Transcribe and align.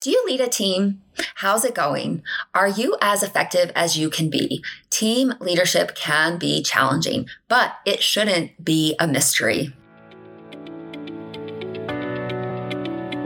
Do 0.00 0.10
you 0.10 0.24
lead 0.28 0.40
a 0.40 0.46
team? 0.46 1.02
How's 1.34 1.64
it 1.64 1.74
going? 1.74 2.22
Are 2.54 2.68
you 2.68 2.96
as 3.00 3.24
effective 3.24 3.72
as 3.74 3.98
you 3.98 4.10
can 4.10 4.30
be? 4.30 4.62
Team 4.90 5.34
leadership 5.40 5.96
can 5.96 6.38
be 6.38 6.62
challenging, 6.62 7.26
but 7.48 7.72
it 7.84 8.00
shouldn't 8.00 8.64
be 8.64 8.94
a 9.00 9.08
mystery. 9.08 9.74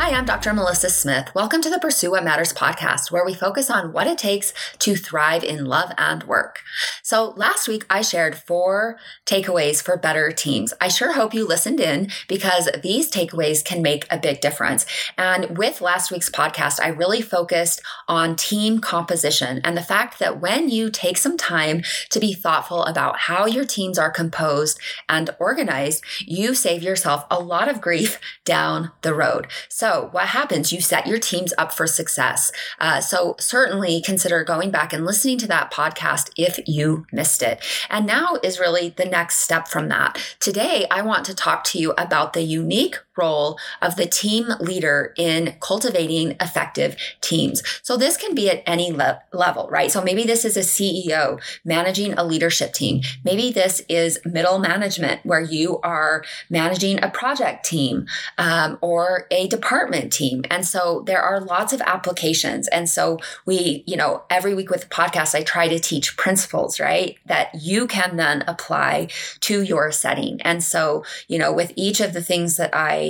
Hi, 0.00 0.16
I'm 0.16 0.24
Dr. 0.24 0.54
Melissa 0.54 0.88
Smith. 0.88 1.30
Welcome 1.34 1.60
to 1.60 1.68
the 1.68 1.78
Pursue 1.78 2.12
What 2.12 2.24
Matters 2.24 2.54
podcast, 2.54 3.10
where 3.10 3.22
we 3.22 3.34
focus 3.34 3.68
on 3.68 3.92
what 3.92 4.06
it 4.06 4.16
takes 4.16 4.54
to 4.78 4.96
thrive 4.96 5.44
in 5.44 5.66
love 5.66 5.92
and 5.98 6.24
work. 6.24 6.60
So, 7.02 7.34
last 7.36 7.68
week 7.68 7.84
I 7.90 8.00
shared 8.00 8.34
four 8.34 8.98
takeaways 9.26 9.82
for 9.82 9.98
better 9.98 10.32
teams. 10.32 10.72
I 10.80 10.88
sure 10.88 11.12
hope 11.12 11.34
you 11.34 11.46
listened 11.46 11.80
in 11.80 12.08
because 12.28 12.70
these 12.82 13.10
takeaways 13.10 13.62
can 13.62 13.82
make 13.82 14.06
a 14.10 14.16
big 14.16 14.40
difference. 14.40 14.86
And 15.18 15.58
with 15.58 15.82
last 15.82 16.10
week's 16.10 16.30
podcast, 16.30 16.80
I 16.80 16.88
really 16.88 17.20
focused 17.20 17.82
on 18.08 18.36
team 18.36 18.78
composition 18.78 19.60
and 19.64 19.76
the 19.76 19.82
fact 19.82 20.18
that 20.18 20.40
when 20.40 20.70
you 20.70 20.88
take 20.88 21.18
some 21.18 21.36
time 21.36 21.82
to 22.08 22.18
be 22.18 22.32
thoughtful 22.32 22.84
about 22.86 23.18
how 23.18 23.44
your 23.44 23.66
teams 23.66 23.98
are 23.98 24.10
composed 24.10 24.80
and 25.10 25.28
organized, 25.38 26.02
you 26.20 26.54
save 26.54 26.82
yourself 26.82 27.26
a 27.30 27.38
lot 27.38 27.68
of 27.68 27.82
grief 27.82 28.18
down 28.46 28.92
the 29.02 29.12
road. 29.12 29.46
So, 29.68 29.89
so, 29.90 30.08
what 30.12 30.28
happens? 30.28 30.72
You 30.72 30.80
set 30.80 31.08
your 31.08 31.18
teams 31.18 31.52
up 31.58 31.72
for 31.72 31.86
success. 31.86 32.52
Uh, 32.78 33.00
so, 33.00 33.34
certainly 33.40 34.00
consider 34.00 34.44
going 34.44 34.70
back 34.70 34.92
and 34.92 35.04
listening 35.04 35.36
to 35.38 35.48
that 35.48 35.72
podcast 35.72 36.30
if 36.36 36.60
you 36.66 37.06
missed 37.10 37.42
it. 37.42 37.60
And 37.88 38.06
now 38.06 38.36
is 38.44 38.60
really 38.60 38.90
the 38.90 39.04
next 39.04 39.38
step 39.38 39.66
from 39.66 39.88
that. 39.88 40.16
Today, 40.38 40.86
I 40.92 41.02
want 41.02 41.24
to 41.26 41.34
talk 41.34 41.64
to 41.64 41.78
you 41.78 41.92
about 41.98 42.34
the 42.34 42.42
unique 42.42 42.98
role 43.20 43.58
of 43.82 43.96
the 43.96 44.06
team 44.06 44.46
leader 44.60 45.12
in 45.16 45.56
cultivating 45.60 46.36
effective 46.40 46.96
teams. 47.20 47.62
So, 47.82 47.96
this 47.96 48.16
can 48.16 48.34
be 48.34 48.50
at 48.50 48.62
any 48.66 48.92
le- 48.92 49.22
level, 49.32 49.68
right? 49.70 49.90
So, 49.90 50.02
maybe 50.02 50.24
this 50.24 50.44
is 50.44 50.56
a 50.56 50.66
CEO 50.74 51.40
managing 51.64 52.14
a 52.14 52.24
leadership 52.24 52.72
team. 52.72 53.02
Maybe 53.24 53.50
this 53.50 53.82
is 53.88 54.18
middle 54.24 54.58
management 54.58 55.24
where 55.24 55.40
you 55.40 55.78
are 55.80 56.24
managing 56.48 57.02
a 57.02 57.10
project 57.10 57.64
team 57.64 58.06
um, 58.38 58.78
or 58.80 59.26
a 59.30 59.48
department 59.48 60.12
team. 60.12 60.44
And 60.50 60.66
so 60.66 61.02
there 61.06 61.22
are 61.22 61.40
lots 61.40 61.72
of 61.72 61.80
applications. 61.82 62.68
And 62.68 62.88
so 62.88 63.18
we, 63.46 63.84
you 63.86 63.96
know, 63.96 64.24
every 64.30 64.54
week 64.54 64.70
with 64.70 64.82
the 64.82 64.88
podcast, 64.88 65.34
I 65.34 65.42
try 65.42 65.68
to 65.68 65.78
teach 65.78 66.16
principles, 66.16 66.80
right? 66.80 67.16
That 67.26 67.54
you 67.54 67.86
can 67.86 68.16
then 68.16 68.44
apply 68.46 69.08
to 69.40 69.62
your 69.62 69.92
setting. 69.92 70.40
And 70.42 70.62
so, 70.62 71.04
you 71.28 71.38
know, 71.38 71.52
with 71.52 71.72
each 71.76 72.00
of 72.00 72.12
the 72.12 72.22
things 72.22 72.56
that 72.56 72.70
I 72.72 73.09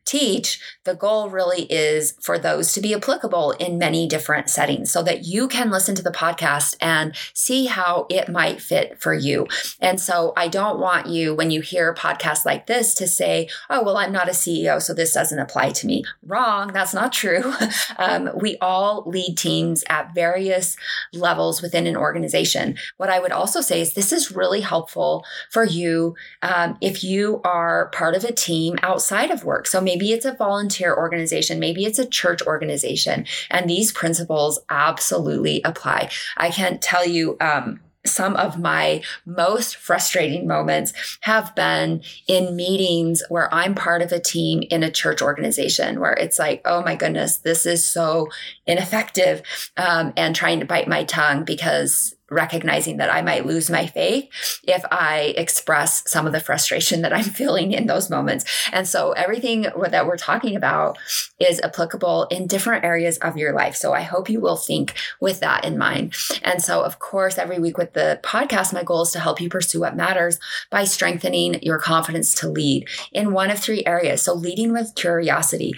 teach, 0.05 0.59
the 0.83 0.95
goal 0.95 1.29
really 1.29 1.63
is 1.63 2.13
for 2.21 2.37
those 2.37 2.73
to 2.73 2.81
be 2.81 2.93
applicable 2.93 3.51
in 3.51 3.77
many 3.77 4.07
different 4.07 4.49
settings 4.49 4.91
so 4.91 5.03
that 5.03 5.25
you 5.25 5.47
can 5.47 5.69
listen 5.69 5.95
to 5.95 6.01
the 6.01 6.11
podcast 6.11 6.75
and 6.81 7.15
see 7.33 7.65
how 7.65 8.05
it 8.09 8.29
might 8.29 8.61
fit 8.61 9.01
for 9.01 9.13
you. 9.13 9.47
And 9.79 9.99
so 9.99 10.33
I 10.35 10.47
don't 10.47 10.79
want 10.79 11.07
you, 11.07 11.33
when 11.35 11.51
you 11.51 11.61
hear 11.61 11.89
a 11.89 11.95
podcast 11.95 12.45
like 12.45 12.67
this, 12.67 12.93
to 12.95 13.07
say, 13.07 13.47
oh, 13.69 13.83
well, 13.83 13.97
I'm 13.97 14.11
not 14.11 14.27
a 14.27 14.31
CEO, 14.31 14.81
so 14.81 14.93
this 14.93 15.13
doesn't 15.13 15.39
apply 15.39 15.71
to 15.71 15.87
me. 15.87 16.03
Wrong. 16.23 16.71
That's 16.73 16.93
not 16.93 17.13
true. 17.13 17.53
um, 17.97 18.29
we 18.35 18.57
all 18.59 19.03
lead 19.05 19.37
teams 19.37 19.83
at 19.89 20.13
various 20.13 20.75
levels 21.13 21.61
within 21.61 21.87
an 21.87 21.95
organization. 21.95 22.77
What 22.97 23.09
I 23.09 23.19
would 23.19 23.31
also 23.31 23.61
say 23.61 23.81
is 23.81 23.93
this 23.93 24.11
is 24.11 24.31
really 24.31 24.61
helpful 24.61 25.25
for 25.49 25.63
you 25.63 26.15
um, 26.41 26.77
if 26.81 27.03
you 27.03 27.41
are 27.43 27.89
part 27.89 28.15
of 28.15 28.23
a 28.23 28.31
team 28.31 28.77
outside 28.81 29.31
of 29.31 29.43
work. 29.43 29.67
So 29.67 29.81
maybe 29.81 30.00
it's 30.09 30.25
a 30.25 30.33
volunteer 30.33 30.95
organization, 30.95 31.59
maybe 31.59 31.85
it's 31.85 31.99
a 31.99 32.05
church 32.05 32.41
organization, 32.41 33.25
and 33.49 33.69
these 33.69 33.91
principles 33.91 34.59
absolutely 34.69 35.61
apply. 35.63 36.09
I 36.37 36.49
can't 36.49 36.81
tell 36.81 37.05
you. 37.05 37.37
Um, 37.39 37.79
some 38.03 38.35
of 38.35 38.59
my 38.59 39.01
most 39.25 39.75
frustrating 39.75 40.47
moments 40.47 40.91
have 41.21 41.53
been 41.53 42.01
in 42.27 42.55
meetings 42.55 43.21
where 43.29 43.53
I'm 43.53 43.75
part 43.75 44.01
of 44.01 44.11
a 44.11 44.19
team 44.19 44.63
in 44.71 44.81
a 44.81 44.89
church 44.89 45.21
organization 45.21 45.99
where 45.99 46.13
it's 46.13 46.39
like, 46.39 46.61
oh 46.65 46.81
my 46.81 46.95
goodness, 46.95 47.37
this 47.37 47.65
is 47.65 47.85
so 47.85 48.29
ineffective, 48.65 49.43
um, 49.77 50.13
and 50.17 50.35
trying 50.35 50.59
to 50.61 50.65
bite 50.65 50.87
my 50.87 51.03
tongue 51.03 51.43
because 51.43 52.15
recognizing 52.31 52.97
that 52.97 53.13
I 53.13 53.21
might 53.21 53.45
lose 53.45 53.69
my 53.69 53.85
faith 53.85 54.29
if 54.63 54.83
I 54.89 55.33
express 55.37 56.09
some 56.09 56.25
of 56.25 56.31
the 56.31 56.39
frustration 56.39 57.01
that 57.01 57.13
I'm 57.13 57.23
feeling 57.41 57.73
in 57.73 57.85
those 57.85 58.09
moments. 58.09 58.45
And 58.71 58.87
so 58.87 59.11
everything 59.11 59.63
that 59.63 60.07
we're 60.07 60.17
talking 60.17 60.55
about 60.55 60.97
is 61.39 61.59
applicable 61.61 62.25
in 62.31 62.47
different 62.47 62.85
areas 62.85 63.17
of 63.17 63.37
your 63.37 63.53
life. 63.53 63.75
So 63.75 63.93
I 63.93 64.01
hope 64.01 64.29
you 64.29 64.39
will 64.39 64.55
think 64.55 64.93
with 65.19 65.41
that 65.41 65.65
in 65.65 65.77
mind. 65.77 66.13
And 66.41 66.61
so, 66.61 66.81
of 66.81 66.99
course, 66.99 67.37
every 67.37 67.59
week 67.59 67.77
with 67.77 67.93
the 67.93 68.19
podcast, 68.23 68.73
my 68.73 68.83
goal 68.83 69.01
is 69.01 69.11
to 69.11 69.19
help 69.19 69.41
you 69.41 69.49
pursue 69.49 69.81
what 69.81 69.95
matters 69.95 70.39
by 70.69 70.85
strengthening 70.85 71.61
your 71.61 71.79
confidence 71.79 72.33
to 72.35 72.47
lead 72.47 72.87
in 73.11 73.33
one 73.33 73.51
of 73.51 73.59
three 73.59 73.83
areas. 73.85 74.21
So 74.21 74.33
leading 74.33 74.71
with 74.71 74.95
curiosity, 74.95 75.73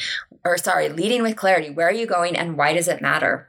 or 0.46 0.58
sorry, 0.58 0.90
leading 0.90 1.24
with 1.24 1.36
clarity. 1.36 1.70
Where 1.70 1.88
are 1.88 1.94
you 1.94 2.06
going 2.06 2.36
and 2.36 2.58
why 2.58 2.74
does 2.74 2.88
it 2.88 3.02
matter? 3.02 3.48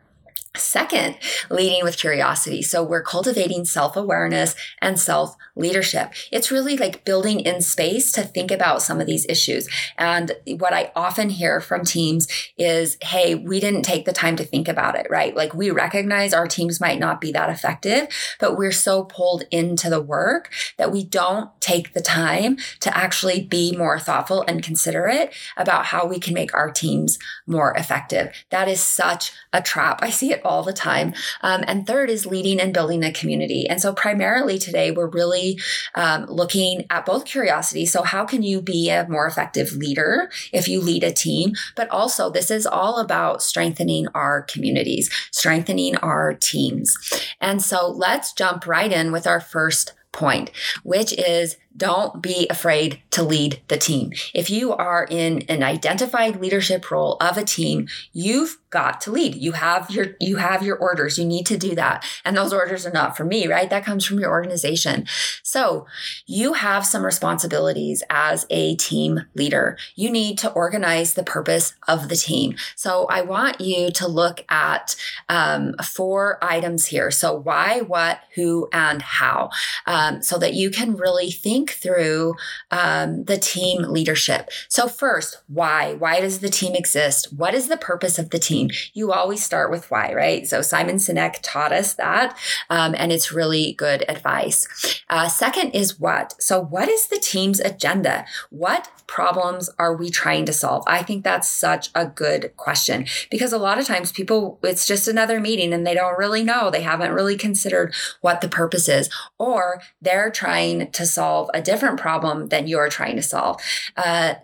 Second, 0.57 1.17
leading 1.51 1.83
with 1.83 1.97
curiosity. 1.97 2.63
So 2.63 2.85
we're 2.85 3.03
cultivating 3.03 3.65
self 3.65 3.97
awareness 3.97 4.55
and 4.81 5.01
self 5.01 5.35
leadership. 5.57 6.13
It's 6.31 6.53
really 6.53 6.77
like 6.77 7.05
building 7.05 7.41
in 7.41 7.61
space 7.61 8.13
to 8.13 8.23
think 8.23 8.53
about 8.53 8.81
some 8.81 9.01
of 9.01 9.07
these 9.07 9.27
issues. 9.29 9.69
And 9.99 10.33
what 10.59 10.73
I 10.73 10.93
often 10.95 11.31
hear 11.31 11.61
from 11.61 11.85
teams 11.85 12.29
is, 12.57 12.97
Hey, 13.03 13.35
we 13.35 13.59
didn't 13.59 13.83
take 13.83 14.05
the 14.05 14.13
time 14.13 14.37
to 14.37 14.45
think 14.45 14.69
about 14.69 14.95
it, 14.95 15.09
right? 15.11 15.35
Like 15.35 15.55
we 15.55 15.71
recognize 15.71 16.33
our 16.33 16.47
teams 16.47 16.81
might 16.81 17.01
not 17.01 17.21
be 17.21 17.33
that 17.33 17.51
effective, 17.51 18.07
but 18.39 18.57
we're 18.57 18.71
so 18.71 19.05
pulled 19.05 19.43
into 19.51 19.91
the 19.91 20.03
work 20.03 20.53
that 20.79 20.93
we 20.93 21.05
don't 21.05 21.51
take 21.61 21.95
the 21.95 22.01
time 22.01 22.59
to 22.79 22.97
actually 22.97 23.43
be 23.43 23.77
more 23.77 23.99
thoughtful 23.99 24.45
and 24.47 24.63
considerate 24.63 25.35
about 25.57 25.87
how 25.87 26.07
we 26.07 26.21
can 26.21 26.35
make 26.35 26.55
our 26.55 26.71
teams 26.71 27.19
more 27.45 27.73
effective. 27.75 28.33
That 28.51 28.69
is 28.69 28.81
such 28.81 29.33
a 29.53 29.61
trap. 29.61 29.99
I 30.01 30.11
see 30.11 30.33
it 30.33 30.44
all 30.45 30.63
the 30.63 30.73
time. 30.73 31.15
Um, 31.43 31.65
and 31.67 31.87
third 31.87 32.11
is 32.11 32.27
leading 32.27 32.61
and 32.61 32.73
building 32.73 33.03
a 33.03 33.13
community. 33.13 33.69
And 33.69 33.81
so 33.81 33.93
primarily 33.93 34.59
today, 34.59 34.91
we're 34.91 35.09
really 35.09 35.59
um, 35.95 36.27
looking 36.27 36.85
at 36.91 37.07
both 37.07 37.25
curiosity. 37.25 37.87
So 37.87 38.03
how 38.03 38.25
can 38.25 38.43
you 38.43 38.61
be 38.61 38.91
a 38.91 39.07
more 39.09 39.27
effective 39.27 39.73
leader 39.73 40.31
if 40.53 40.69
you 40.69 40.81
lead 40.81 41.05
a 41.05 41.13
team? 41.13 41.55
But 41.77 41.89
also 41.91 42.31
this 42.31 42.51
is 42.51 42.67
all 42.67 42.99
about 42.99 43.43
strengthening 43.43 44.09
our 44.15 44.43
communities, 44.43 45.11
strengthening 45.31 45.97
our 45.97 46.35
teams. 46.35 46.97
And 47.41 47.63
so 47.63 47.89
let's 47.91 48.33
jump 48.33 48.67
right 48.67 48.93
in 48.93 49.13
with 49.13 49.27
our 49.27 49.41
first 49.41 49.93
point, 50.13 50.51
which 50.83 51.13
is 51.13 51.57
don't 51.77 52.23
be 52.23 52.47
afraid 52.49 53.01
to 53.11 53.23
lead 53.23 53.61
the 53.69 53.77
team. 53.77 54.13
If 54.33 54.51
you 54.51 54.73
are 54.73 55.07
in 55.11 55.43
an 55.49 55.63
identified 55.63 56.41
leadership 56.41 56.91
role 56.91 57.17
of 57.21 57.37
a 57.37 57.45
team, 57.45 57.89
you've 58.13 58.59
got 58.75 59.01
to 59.01 59.13
lead. 59.13 59.37
You 59.37 59.53
have 59.53 59.89
your 59.89 60.17
you 60.21 60.37
have 60.37 60.63
your 60.63 60.77
orders. 60.77 61.17
You 61.17 61.25
need 61.25 61.47
to 61.47 61.57
do 61.57 61.77
that. 61.77 62.05
And 62.25 62.37
those 62.37 62.53
orders 62.53 62.85
are 62.85 62.91
not 62.91 63.17
from 63.17 63.29
me, 63.29 63.47
right? 63.47 63.71
That 63.71 63.85
comes 63.85 64.05
from 64.05 64.19
your 64.19 64.31
organization. 64.31 65.07
So, 65.43 65.87
you 66.27 66.55
have 66.55 66.85
some 66.85 67.05
responsibilities 67.05 68.03
as 68.11 68.47
a 68.51 68.75
team 68.75 69.27
leader. 69.35 69.79
You 69.95 70.11
need 70.11 70.39
to 70.39 70.51
organize 70.53 71.15
the 71.15 71.23
purpose 71.23 71.75
of 71.87 72.09
the 72.09 72.17
team. 72.17 72.57
So, 72.75 73.07
I 73.07 73.23
want 73.23 73.61
you 73.61 73.93
to 73.93 74.09
look 74.09 74.45
at 74.49 74.97
um, 75.29 75.75
four 75.83 76.39
items 76.43 76.87
here. 76.87 77.13
So, 77.13 77.33
why, 77.33 77.81
what, 77.81 78.21
who, 78.35 78.69
and 78.73 79.01
how, 79.03 79.51
um, 79.87 80.21
so 80.21 80.37
that 80.39 80.55
you 80.55 80.71
can 80.71 80.97
really 80.97 81.31
think 81.31 81.64
think 81.65 81.79
through 81.79 82.35
um, 82.71 83.25
the 83.25 83.37
team 83.37 83.83
leadership. 83.83 84.51
So, 84.69 84.89
first, 84.89 85.43
why? 85.49 85.95
Why 85.95 86.21
does 86.21 86.41
the 86.41 86.49
team 86.49 86.75
exist? 86.75 87.33
What 87.33 87.55
is 87.55 87.69
the 87.69 87.77
purpose 87.77 88.19
of 88.19 88.31
the 88.31 88.39
team? 88.39 88.71
You 88.93 89.13
always 89.13 89.45
start 89.45 89.71
with 89.71 89.91
why, 89.91 90.13
right? 90.13 90.47
So, 90.47 90.63
Simon 90.63 90.97
Sinek 90.97 91.39
taught 91.43 91.73
us 91.73 91.95
that, 91.95 92.37
um, 92.71 92.95
and 92.97 93.13
it's 93.13 93.33
really 93.33 93.73
good 93.73 94.05
advice. 94.09 95.03
Uh, 95.09 95.29
second 95.29 95.71
is 95.71 95.99
what? 95.99 96.35
So, 96.39 96.61
what 96.61 96.89
is 96.89 97.07
the 97.07 97.19
team's 97.19 97.61
agenda? 97.61 98.25
What 98.51 98.91
problems 99.07 99.71
are 99.79 99.97
we 99.97 100.11
trying 100.11 100.45
to 100.47 100.53
solve? 100.53 100.85
I 100.87 101.03
think 101.03 101.25
that's 101.25 101.49
such 101.49 101.91
a 101.95 102.07
good 102.07 102.53
question 102.57 103.07
because 103.31 103.53
a 103.53 103.59
lot 103.59 103.79
of 103.79 103.87
times 103.87 104.13
people, 104.13 104.59
it's 104.63 104.87
just 104.87 105.09
another 105.09 105.41
meeting 105.41 105.73
and 105.73 105.87
they 105.87 105.95
don't 105.95 106.19
really 106.19 106.43
know. 106.43 106.71
They 106.71 106.83
haven't 106.83 107.13
really 107.13 107.37
considered 107.37 107.95
what 108.21 108.41
the 108.41 108.49
purpose 108.49 108.89
is, 108.89 109.09
or 109.39 109.81
they're 110.01 110.31
trying 110.31 110.91
to 110.91 111.07
solve 111.07 111.51
a 111.55 111.63
different 111.63 111.99
problem 111.99 112.49
than 112.49 112.67
you're 112.67 112.89
trying 112.89 113.17
to 113.17 113.23
solve. 113.23 113.61
Uh, 113.97 114.35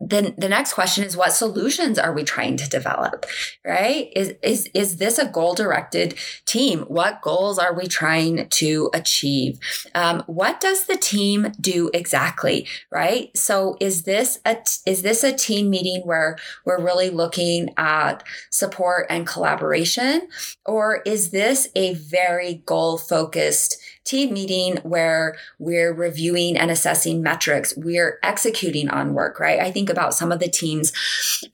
then 0.00 0.34
the 0.38 0.48
next 0.48 0.72
question 0.72 1.04
is 1.04 1.16
what 1.16 1.32
solutions 1.32 1.98
are 1.98 2.14
we 2.14 2.24
trying 2.24 2.56
to 2.56 2.68
develop 2.68 3.26
right? 3.64 4.10
Is 4.16 4.34
is 4.42 4.70
is 4.72 4.96
this 4.96 5.18
a 5.18 5.28
goal 5.28 5.54
directed 5.54 6.14
team? 6.46 6.80
What 6.82 7.20
goals 7.20 7.58
are 7.58 7.74
we 7.74 7.86
trying 7.86 8.48
to 8.48 8.90
achieve? 8.94 9.58
Um, 9.94 10.22
what 10.26 10.60
does 10.60 10.86
the 10.86 10.96
team 10.96 11.52
do 11.60 11.90
exactly 11.92 12.66
right? 12.90 13.36
So 13.36 13.76
is 13.78 14.04
this 14.04 14.40
a 14.46 14.56
is 14.86 15.02
this 15.02 15.22
a 15.22 15.34
team 15.34 15.68
meeting 15.68 16.00
where 16.04 16.38
we're 16.64 16.82
really 16.82 17.10
looking 17.10 17.68
at 17.76 18.22
support 18.48 19.06
and 19.10 19.26
collaboration? 19.26 20.28
Or 20.64 21.02
is 21.04 21.30
this 21.30 21.68
a 21.76 21.94
very 21.94 22.62
goal 22.64 22.96
focused 22.96 23.76
team 24.10 24.34
meeting 24.34 24.76
where 24.82 25.36
we're 25.60 25.92
reviewing 25.92 26.56
and 26.56 26.70
assessing 26.70 27.22
metrics. 27.22 27.76
We're 27.76 28.18
executing 28.24 28.88
on 28.88 29.14
work, 29.14 29.38
right? 29.38 29.60
I 29.60 29.70
think 29.70 29.88
about 29.88 30.14
some 30.14 30.32
of 30.32 30.40
the 30.40 30.48
teams, 30.48 30.92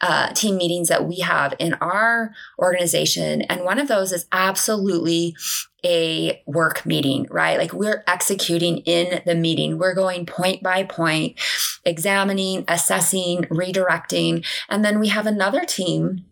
uh, 0.01 0.33
team 0.33 0.57
meetings 0.57 0.89
that 0.89 1.07
we 1.07 1.19
have 1.19 1.55
in 1.59 1.75
our 1.75 2.33
organization. 2.59 3.43
And 3.43 3.63
one 3.63 3.79
of 3.79 3.89
those 3.89 4.11
is 4.11 4.27
absolutely 4.33 5.37
a 5.85 6.43
work 6.47 6.87
meeting, 6.87 7.27
right? 7.31 7.59
Like 7.59 7.75
we're 7.75 8.03
executing 8.07 8.79
in 8.79 9.21
the 9.27 9.35
meeting. 9.35 9.77
We're 9.79 9.95
going 9.95 10.25
point 10.25 10.63
by 10.63 10.83
point, 10.85 11.39
examining, 11.85 12.65
assessing, 12.69 13.43
redirecting. 13.43 14.45
And 14.71 14.83
then 14.83 14.99
we 14.99 15.09
have 15.09 15.27
another 15.27 15.65
team 15.65 16.25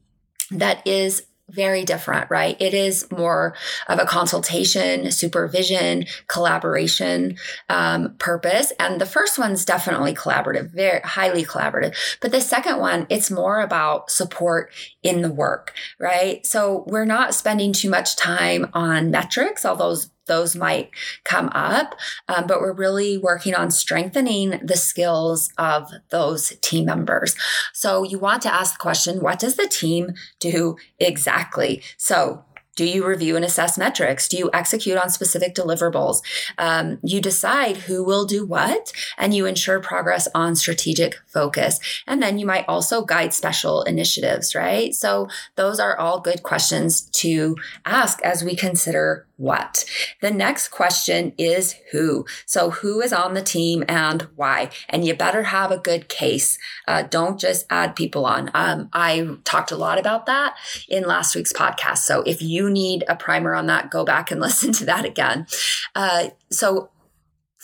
that 0.50 0.87
is 0.87 1.27
very 1.50 1.85
different, 1.85 2.31
right? 2.31 2.61
It 2.61 2.75
is 2.75 3.08
more 3.11 3.55
of 3.88 3.99
a 3.99 4.06
consultation, 4.06 5.11
supervision, 5.12 6.06
collaboration 6.26 7.37
um, 7.69 8.17
purpose. 8.19 8.73
And 8.81 9.00
the 9.00 9.06
first 9.06 9.38
one's 9.38 9.64
definitely 9.64 10.14
collaborative, 10.14 10.70
very 10.73 11.00
highly 11.00 11.44
collaborative. 11.44 11.94
But 12.20 12.32
the 12.32 12.41
second 12.41 12.79
one, 12.79 13.06
it's 13.11 13.31
more 13.31 13.61
about 13.61 14.11
support 14.11 14.73
in 15.02 15.23
the 15.23 15.32
work, 15.32 15.73
right? 16.00 16.44
So 16.44 16.85
we're 16.88 17.05
not 17.05 17.35
spending 17.35 17.73
too 17.73 17.91
much 17.91 18.17
time 18.17 18.70
on 18.73 19.11
metrics, 19.11 19.64
although 19.64 19.85
those 19.85 20.11
might 20.56 20.91
come 21.25 21.49
up. 21.53 21.94
Um, 22.29 22.47
but 22.47 22.61
we're 22.61 22.73
really 22.73 23.19
working 23.19 23.55
on 23.55 23.71
strengthening 23.71 24.61
the 24.62 24.76
skills 24.76 25.50
of 25.59 25.91
those 26.11 26.50
team 26.61 26.87
members. 26.87 27.37
So 27.73 28.03
you 28.03 28.19
want 28.19 28.43
to 28.43 28.53
ask 28.53 28.75
the 28.75 28.82
question 28.82 29.21
what 29.21 29.38
does 29.38 29.56
the 29.56 29.69
team 29.69 30.15
do 30.41 30.76
exactly? 30.99 31.82
So 31.97 32.44
do 32.76 32.85
you 32.85 33.06
review 33.06 33.37
and 33.37 33.44
assess 33.44 33.79
metrics? 33.79 34.29
Do 34.29 34.37
you 34.37 34.50
execute 34.53 34.99
on 34.99 35.09
specific 35.09 35.55
deliverables? 35.55 36.23
Um, 36.59 36.99
you 37.03 37.20
decide 37.20 37.77
who 37.77 38.03
will 38.03 38.25
do 38.25 38.44
what, 38.44 38.93
and 39.17 39.35
you 39.35 39.47
ensure 39.47 39.79
progress 39.81 40.27
on 40.35 40.56
strategic 40.56 41.20
focus. 41.27 41.79
And 42.06 42.23
then 42.23 42.38
you 42.38 42.47
might 42.47 42.65
also 42.69 43.05
guide 43.05 43.32
special 43.32 43.82
initiatives, 43.82 44.55
right? 44.55 44.93
So 44.94 45.29
those 45.55 45.79
are 45.79 45.97
all 45.97 46.20
good 46.20 46.43
questions 46.43 47.03
to 47.03 47.56
ask 47.85 48.20
as 48.23 48.43
we 48.43 48.56
consider 48.56 49.27
what. 49.37 49.85
The 50.21 50.31
next 50.31 50.69
question 50.69 51.33
is 51.37 51.77
who. 51.93 52.25
So, 52.47 52.71
who 52.71 53.01
is 53.01 53.13
on 53.13 53.35
the 53.35 53.43
team 53.43 53.85
and 53.89 54.23
why? 54.37 54.71
And 54.89 55.05
you 55.05 55.15
better 55.15 55.45
have 55.45 55.71
a 55.71 55.79
good 55.79 56.09
case. 56.09 56.59
Uh, 56.87 57.03
don't 57.03 57.39
just 57.39 57.67
add 57.71 57.97
people 57.97 58.27
on. 58.27 58.51
Um, 58.55 58.89
I 58.93 59.37
talked 59.45 59.73
a 59.73 59.77
lot 59.77 59.99
about 59.99 60.27
that 60.27 60.57
in 60.89 61.05
last 61.05 61.35
week's 61.35 61.53
podcast. 61.53 61.99
So, 61.99 62.23
if 62.23 62.43
you 62.43 62.71
need 62.71 63.05
a 63.09 63.17
primer 63.17 63.55
on 63.55 63.67
that, 63.67 63.91
go 63.91 64.05
back 64.05 64.31
and 64.31 64.41
listen 64.41 64.73
to 64.73 64.85
that 64.87 65.05
again. 65.05 65.47
Uh, 65.95 66.29
so, 66.51 66.91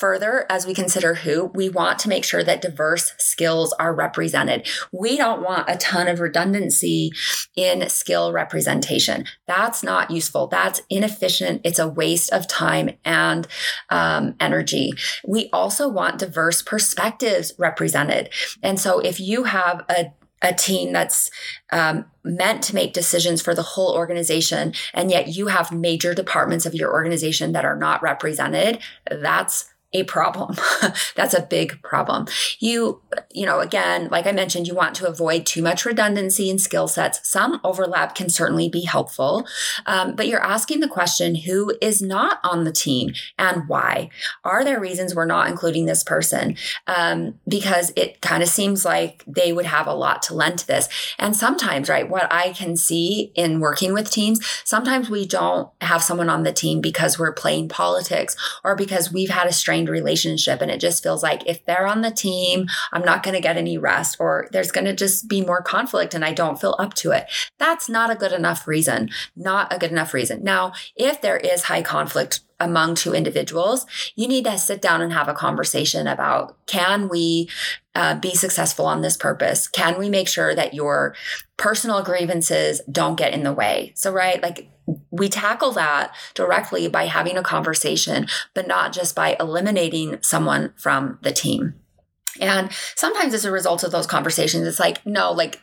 Further, 0.00 0.46
as 0.48 0.66
we 0.66 0.72
consider 0.72 1.16
who, 1.16 1.52
we 1.54 1.68
want 1.68 1.98
to 1.98 2.08
make 2.08 2.24
sure 2.24 2.42
that 2.42 2.62
diverse 2.62 3.12
skills 3.18 3.74
are 3.74 3.94
represented. 3.94 4.66
We 4.92 5.18
don't 5.18 5.42
want 5.42 5.68
a 5.68 5.76
ton 5.76 6.08
of 6.08 6.20
redundancy 6.20 7.12
in 7.54 7.86
skill 7.90 8.32
representation. 8.32 9.26
That's 9.46 9.82
not 9.82 10.10
useful. 10.10 10.46
That's 10.46 10.80
inefficient. 10.88 11.60
It's 11.64 11.78
a 11.78 11.86
waste 11.86 12.32
of 12.32 12.48
time 12.48 12.96
and 13.04 13.46
um, 13.90 14.36
energy. 14.40 14.94
We 15.28 15.50
also 15.52 15.86
want 15.86 16.18
diverse 16.18 16.62
perspectives 16.62 17.52
represented. 17.58 18.30
And 18.62 18.80
so 18.80 19.00
if 19.00 19.20
you 19.20 19.44
have 19.44 19.84
a 19.90 20.14
a 20.42 20.54
team 20.54 20.90
that's 20.92 21.30
um, 21.70 22.06
meant 22.24 22.62
to 22.62 22.74
make 22.74 22.94
decisions 22.94 23.42
for 23.42 23.54
the 23.54 23.62
whole 23.62 23.94
organization, 23.94 24.72
and 24.94 25.10
yet 25.10 25.28
you 25.28 25.48
have 25.48 25.70
major 25.70 26.14
departments 26.14 26.64
of 26.64 26.74
your 26.74 26.90
organization 26.90 27.52
that 27.52 27.66
are 27.66 27.76
not 27.76 28.02
represented, 28.02 28.78
that's 29.10 29.69
a 29.92 30.04
problem. 30.04 30.56
That's 31.16 31.34
a 31.34 31.42
big 31.42 31.82
problem. 31.82 32.26
You, 32.58 33.02
you 33.32 33.44
know, 33.44 33.60
again, 33.60 34.08
like 34.10 34.26
I 34.26 34.32
mentioned, 34.32 34.68
you 34.68 34.74
want 34.74 34.94
to 34.96 35.08
avoid 35.08 35.46
too 35.46 35.62
much 35.62 35.84
redundancy 35.84 36.48
in 36.48 36.58
skill 36.58 36.86
sets. 36.86 37.28
Some 37.28 37.60
overlap 37.64 38.14
can 38.14 38.28
certainly 38.28 38.68
be 38.68 38.82
helpful, 38.82 39.46
um, 39.86 40.14
but 40.14 40.28
you're 40.28 40.44
asking 40.44 40.80
the 40.80 40.88
question 40.88 41.34
who 41.34 41.74
is 41.80 42.00
not 42.00 42.38
on 42.44 42.64
the 42.64 42.72
team 42.72 43.14
and 43.38 43.68
why? 43.68 44.10
Are 44.44 44.64
there 44.64 44.80
reasons 44.80 45.14
we're 45.14 45.24
not 45.24 45.48
including 45.48 45.86
this 45.86 46.04
person? 46.04 46.56
Um, 46.86 47.34
because 47.48 47.92
it 47.96 48.20
kind 48.20 48.42
of 48.42 48.48
seems 48.48 48.84
like 48.84 49.24
they 49.26 49.52
would 49.52 49.66
have 49.66 49.86
a 49.86 49.94
lot 49.94 50.22
to 50.22 50.34
lend 50.34 50.60
to 50.60 50.66
this. 50.66 50.88
And 51.18 51.34
sometimes, 51.34 51.88
right, 51.88 52.08
what 52.08 52.32
I 52.32 52.52
can 52.52 52.76
see 52.76 53.32
in 53.34 53.60
working 53.60 53.92
with 53.92 54.10
teams, 54.10 54.44
sometimes 54.64 55.10
we 55.10 55.26
don't 55.26 55.68
have 55.80 56.02
someone 56.02 56.30
on 56.30 56.44
the 56.44 56.52
team 56.52 56.80
because 56.80 57.18
we're 57.18 57.32
playing 57.32 57.68
politics 57.68 58.36
or 58.64 58.76
because 58.76 59.12
we've 59.12 59.30
had 59.30 59.46
a 59.46 59.52
relationship. 59.88 60.60
And 60.60 60.70
it 60.70 60.80
just 60.80 61.02
feels 61.02 61.22
like 61.22 61.46
if 61.46 61.64
they're 61.64 61.86
on 61.86 62.02
the 62.02 62.10
team, 62.10 62.66
I'm 62.92 63.04
not 63.04 63.22
going 63.22 63.34
to 63.34 63.40
get 63.40 63.56
any 63.56 63.78
rest 63.78 64.16
or 64.20 64.48
there's 64.52 64.72
going 64.72 64.86
to 64.86 64.94
just 64.94 65.28
be 65.28 65.40
more 65.40 65.62
conflict 65.62 66.14
and 66.14 66.24
I 66.24 66.32
don't 66.32 66.60
feel 66.60 66.76
up 66.78 66.94
to 66.94 67.12
it. 67.12 67.26
That's 67.58 67.88
not 67.88 68.10
a 68.10 68.16
good 68.16 68.32
enough 68.32 68.66
reason. 68.66 69.10
Not 69.36 69.72
a 69.72 69.78
good 69.78 69.90
enough 69.90 70.14
reason. 70.14 70.42
Now, 70.42 70.72
if 70.96 71.20
there 71.20 71.38
is 71.38 71.64
high 71.64 71.82
conflict 71.82 72.40
among 72.60 72.94
two 72.94 73.14
individuals, 73.14 73.86
you 74.14 74.28
need 74.28 74.44
to 74.44 74.58
sit 74.58 74.82
down 74.82 75.00
and 75.00 75.12
have 75.12 75.28
a 75.28 75.34
conversation 75.34 76.06
about 76.06 76.56
can 76.66 77.08
we 77.08 77.48
uh, 77.94 78.14
be 78.20 78.34
successful 78.34 78.86
on 78.86 79.00
this 79.00 79.16
purpose? 79.16 79.66
Can 79.66 79.98
we 79.98 80.08
make 80.08 80.28
sure 80.28 80.54
that 80.54 80.74
your 80.74 81.14
personal 81.60 82.02
grievances 82.02 82.80
don't 82.90 83.16
get 83.16 83.34
in 83.34 83.44
the 83.44 83.52
way? 83.52 83.92
So, 83.94 84.10
right, 84.10 84.42
like 84.42 84.70
we 85.10 85.28
tackle 85.28 85.72
that 85.72 86.14
directly 86.34 86.88
by 86.88 87.04
having 87.04 87.36
a 87.36 87.42
conversation, 87.42 88.26
but 88.54 88.66
not 88.66 88.94
just 88.94 89.14
by 89.14 89.36
eliminating 89.38 90.18
someone 90.22 90.72
from 90.76 91.18
the 91.20 91.32
team. 91.32 91.74
And 92.40 92.72
sometimes 92.96 93.34
as 93.34 93.44
a 93.44 93.52
result 93.52 93.84
of 93.84 93.92
those 93.92 94.06
conversations, 94.06 94.66
it's 94.66 94.80
like, 94.80 95.04
no, 95.04 95.32
like 95.32 95.60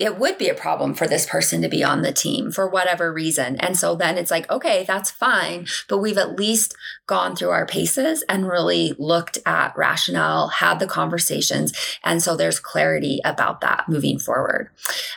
it 0.00 0.18
would 0.18 0.38
be 0.38 0.48
a 0.48 0.54
problem 0.54 0.94
for 0.94 1.06
this 1.06 1.26
person 1.26 1.60
to 1.60 1.68
be 1.68 1.84
on 1.84 2.00
the 2.00 2.10
team 2.10 2.50
for 2.50 2.66
whatever 2.66 3.12
reason. 3.12 3.56
And 3.60 3.76
so 3.78 3.94
then 3.94 4.16
it's 4.16 4.30
like, 4.30 4.50
okay, 4.50 4.82
that's 4.88 5.10
fine. 5.10 5.66
But 5.88 5.98
we've 5.98 6.16
at 6.16 6.38
least 6.38 6.74
gone 7.06 7.36
through 7.36 7.50
our 7.50 7.66
paces 7.66 8.24
and 8.26 8.48
really 8.48 8.94
looked 8.98 9.36
at 9.44 9.76
rationale, 9.76 10.48
had 10.48 10.78
the 10.78 10.86
conversations. 10.86 11.74
And 12.02 12.22
so 12.22 12.34
there's 12.34 12.58
clarity 12.58 13.20
about 13.26 13.60
that 13.60 13.90
moving 13.90 14.18
forward. 14.18 14.70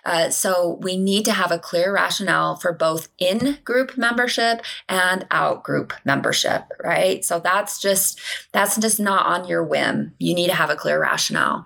Uh, 0.03 0.29
so 0.29 0.79
we 0.81 0.97
need 0.97 1.23
to 1.25 1.31
have 1.31 1.51
a 1.51 1.59
clear 1.59 1.93
rationale 1.93 2.57
for 2.57 2.73
both 2.73 3.07
in 3.17 3.59
group 3.63 3.97
membership 3.97 4.65
and 4.89 5.25
out 5.31 5.63
group 5.63 5.93
membership, 6.03 6.63
right? 6.83 7.23
So 7.23 7.39
that's 7.39 7.79
just, 7.79 8.19
that's 8.51 8.77
just 8.77 8.99
not 8.99 9.25
on 9.25 9.47
your 9.47 9.63
whim. 9.63 10.13
You 10.17 10.33
need 10.33 10.47
to 10.47 10.55
have 10.55 10.69
a 10.69 10.75
clear 10.75 10.99
rationale. 10.99 11.65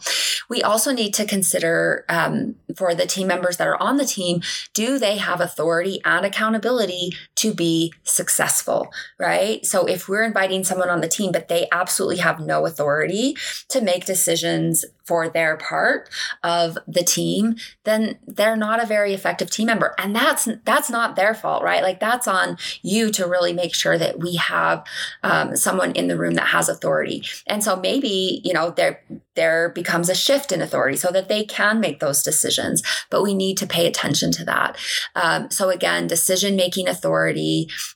We 0.50 0.62
also 0.62 0.92
need 0.92 1.16
to 1.16 1.26
consider 1.26 2.06
um, 2.10 2.56
for 2.76 2.94
the 2.94 3.07
team 3.08 3.28
members 3.28 3.58
that 3.58 3.68
are 3.68 3.82
on 3.82 3.98
the 3.98 4.06
team, 4.06 4.42
do 4.74 5.00
they 5.00 5.18
have 5.18 5.42
authority 5.42 6.02
and 6.06 6.26
accountability 6.26 7.12
to 7.38 7.54
be 7.54 7.94
successful, 8.04 8.92
right? 9.20 9.66
So 9.66 9.86
if 9.86 10.10
we're 10.10 10.24
inviting 10.24 10.64
someone 10.64 10.90
on 10.90 11.02
the 11.02 11.08
team, 11.08 11.32
but 11.32 11.48
they 11.48 11.68
absolutely 11.72 12.18
have 12.18 12.40
no 12.40 12.66
authority 12.66 13.38
to 13.70 13.80
make 13.80 14.06
decisions 14.06 14.86
for 15.06 15.30
their 15.30 15.56
part 15.56 16.10
of 16.44 16.78
the 16.88 17.04
team, 17.04 17.56
then 17.86 18.18
they're 18.28 18.58
not 18.58 18.84
a 18.84 18.86
very 18.86 19.14
effective 19.14 19.50
team 19.50 19.68
member. 19.68 19.96
And 19.98 20.16
that's 20.16 20.50
that's 20.66 20.90
not 20.90 21.16
their 21.16 21.34
fault, 21.34 21.64
right? 21.64 21.82
Like 21.82 22.00
that's 22.00 22.28
on 22.28 22.58
you 22.82 23.12
to 23.12 23.28
really 23.28 23.54
make 23.54 23.74
sure 23.74 23.98
that 23.98 24.20
we 24.20 24.36
have 24.36 24.84
um, 25.24 25.56
someone 25.56 25.94
in 25.94 26.08
the 26.08 26.18
room 26.18 26.34
that 26.34 26.48
has 26.48 26.68
authority. 26.68 27.24
And 27.46 27.64
so 27.64 27.76
maybe, 27.76 28.42
you 28.44 28.54
know, 28.54 28.72
they're 28.72 29.02
there 29.38 29.70
becomes 29.70 30.10
a 30.10 30.16
shift 30.16 30.52
in 30.52 30.62
authority 30.62 30.98
so 30.98 31.12
that 31.12 31.30
they 31.30 31.46
can 31.46 31.80
make 31.80 32.02
those 32.02 32.22
decisions. 32.22 32.84
But 33.10 33.22
we 33.24 33.34
need 33.34 33.56
to 33.60 33.68
pay 33.68 33.86
attention 33.88 34.32
to 34.34 34.44
that. 34.46 34.78
Um, 35.16 35.50
so, 35.52 35.70
again, 35.70 36.08
decision 36.08 36.58
making 36.58 36.90
authority 36.90 37.27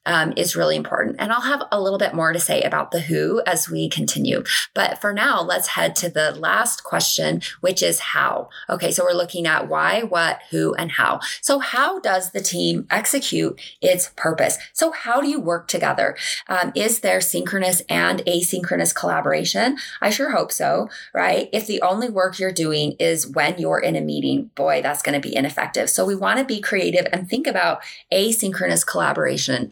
um, 0.06 0.34
is 0.36 0.56
really 0.56 0.76
important. 0.76 1.16
And 1.20 1.32
I'll 1.32 1.42
have 1.42 1.64
a 1.72 1.82
little 1.82 2.00
bit 2.00 2.14
more 2.14 2.34
to 2.34 2.40
say 2.40 2.62
about 2.62 2.92
the 2.92 3.02
who 3.02 3.42
as 3.46 3.70
we 3.70 3.90
continue. 3.90 4.44
But 4.74 5.00
for 5.00 5.14
now, 5.14 5.42
let's 5.42 5.70
head 5.70 5.96
to 5.98 6.10
the 6.10 6.32
last 6.32 6.84
question, 6.84 7.42
which 7.62 7.84
is 7.84 8.00
how. 8.00 8.50
Okay, 8.70 8.92
so 8.92 9.04
we're 9.04 9.14
looking 9.14 9.46
at 9.46 9.68
why, 9.68 10.04
what, 10.04 10.40
who, 10.50 10.74
and 10.76 10.92
how. 10.92 11.20
So, 11.42 11.60
how 11.60 12.00
does 12.00 12.32
the 12.32 12.42
team 12.42 12.88
execute 12.90 13.60
its 13.82 14.10
purpose? 14.16 14.58
So, 14.74 14.92
how 14.92 15.22
do 15.22 15.28
you 15.28 15.40
work 15.40 15.68
together? 15.68 16.16
Um, 16.48 16.72
is 16.76 17.00
there 17.00 17.22
synchronous 17.22 17.82
and 17.90 18.20
asynchronous 18.26 18.94
collaboration? 18.94 19.78
I 20.02 20.10
sure 20.10 20.32
hope 20.32 20.52
so, 20.52 20.90
right? 21.14 21.50
If 21.54 21.68
the 21.68 21.82
only 21.82 22.10
work 22.10 22.40
you're 22.40 22.52
doing 22.52 22.94
is 23.00 23.28
when 23.28 23.60
you're 23.60 23.80
in 23.80 23.96
a 23.96 24.02
meeting, 24.02 24.52
boy, 24.56 24.82
that's 24.82 25.02
going 25.02 25.20
to 25.20 25.28
be 25.28 25.36
ineffective. 25.36 25.90
So 25.90 26.06
we 26.06 26.16
want 26.16 26.40
to 26.40 26.46
be 26.46 26.62
creative 26.62 27.08
and 27.12 27.30
think 27.30 27.48
about 27.48 27.82
asynchronous 28.12 28.86
collaboration 28.86 29.21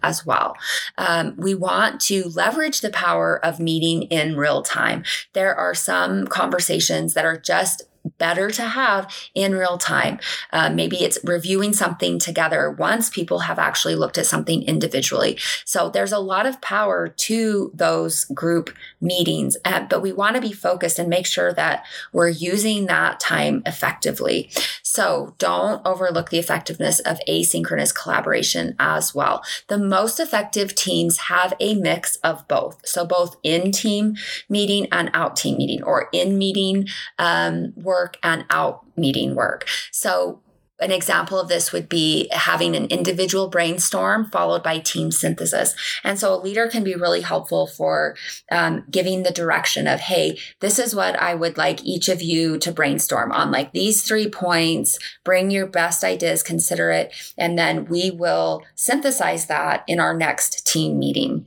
as 0.04 0.26
well. 0.26 0.56
Um, 0.98 1.36
we 1.38 1.56
want 1.56 2.00
to 2.02 2.30
leverage 2.30 2.82
the 2.82 2.90
power 2.90 3.44
of 3.44 3.60
meeting 3.60 4.04
in 4.04 4.38
real 4.38 4.62
time. 4.62 5.04
There 5.34 5.56
are 5.56 5.74
some 5.74 6.28
conversations 6.28 7.14
that 7.14 7.26
are 7.26 7.38
just 7.38 7.84
better 8.20 8.52
to 8.52 8.64
have 8.64 9.12
in 9.34 9.56
real 9.56 9.78
time. 9.78 10.20
Uh, 10.52 10.70
maybe 10.70 10.98
it's 10.98 11.18
reviewing 11.24 11.74
something 11.74 12.20
together 12.20 12.70
once 12.70 13.10
people 13.10 13.40
have 13.40 13.58
actually 13.58 13.96
looked 13.96 14.18
at 14.18 14.26
something 14.26 14.62
individually. 14.64 15.38
So 15.66 15.90
there's 15.90 16.12
a 16.12 16.20
lot 16.20 16.46
of 16.46 16.62
power 16.62 17.08
to 17.08 17.72
those 17.74 18.26
group 18.26 18.70
meetings, 19.02 19.58
uh, 19.66 19.86
but 19.90 20.02
we 20.02 20.12
want 20.12 20.36
to 20.36 20.42
be 20.42 20.52
focused 20.52 21.00
and 21.00 21.10
make 21.10 21.26
sure 21.26 21.54
that 21.54 21.86
we're 22.14 22.30
using 22.30 22.86
that 22.86 23.20
time 23.20 23.64
effectively. 23.66 24.52
So 24.84 25.36
don't 25.38 25.86
overlook 25.86 26.30
the 26.30 26.40
effectiveness 26.40 27.00
of 27.00 27.20
asynchronous 27.28 27.96
collaboration 27.96 28.76
as 28.80 29.16
well. 29.16 29.44
The 29.68 29.78
most 29.78 30.20
effective 30.20 30.76
teams 30.76 31.18
have 31.18 31.54
a 31.60 31.76
mix 31.76 32.18
of 32.18 32.48
both. 32.48 32.86
So 32.86 33.06
both 33.06 33.38
in 33.44 33.72
team 33.72 34.16
meeting 34.50 34.88
and 34.92 35.10
out 35.14 35.36
team 35.36 35.58
meeting 35.58 35.84
or 35.84 36.10
in 36.12 36.38
meeting 36.38 36.88
um, 37.18 37.74
work 38.10 38.18
and 38.24 38.46
out 38.50 38.86
meeting 38.98 39.36
work. 39.36 39.68
So 39.92 40.42
an 40.82 40.92
example 40.92 41.38
of 41.38 41.50
this 41.50 41.74
would 41.74 41.90
be 41.90 42.30
having 42.32 42.74
an 42.74 42.86
individual 42.86 43.50
brainstorm 43.50 44.30
followed 44.32 44.64
by 44.64 44.80
team 44.80 45.12
synthesis. 45.12 45.76
And 46.06 46.18
so 46.18 46.34
a 46.34 46.40
leader 46.40 46.70
can 46.70 46.86
be 46.86 46.96
really 46.96 47.20
helpful 47.20 47.68
for 47.68 48.16
um, 48.50 48.86
giving 48.90 49.24
the 49.24 49.32
direction 49.32 49.88
of, 49.88 50.00
hey, 50.00 50.38
this 50.62 50.80
is 50.80 50.96
what 50.96 51.22
I 51.22 51.36
would 51.36 51.58
like 51.58 51.84
each 51.84 52.08
of 52.08 52.22
you 52.22 52.58
to 52.60 52.72
brainstorm 52.72 53.34
on, 53.34 53.52
like 53.52 53.74
these 53.74 54.04
three 54.04 54.30
points, 54.30 54.98
bring 55.26 55.52
your 55.52 55.68
best 55.68 56.02
ideas, 56.06 56.44
consider 56.44 56.92
it, 56.92 57.14
and 57.38 57.60
then 57.60 57.84
we 57.84 58.10
will 58.10 58.64
synthesize 58.76 59.48
that 59.48 59.84
in 59.86 60.00
our 60.00 60.16
next 60.16 60.66
team 60.66 60.98
meeting. 60.98 61.46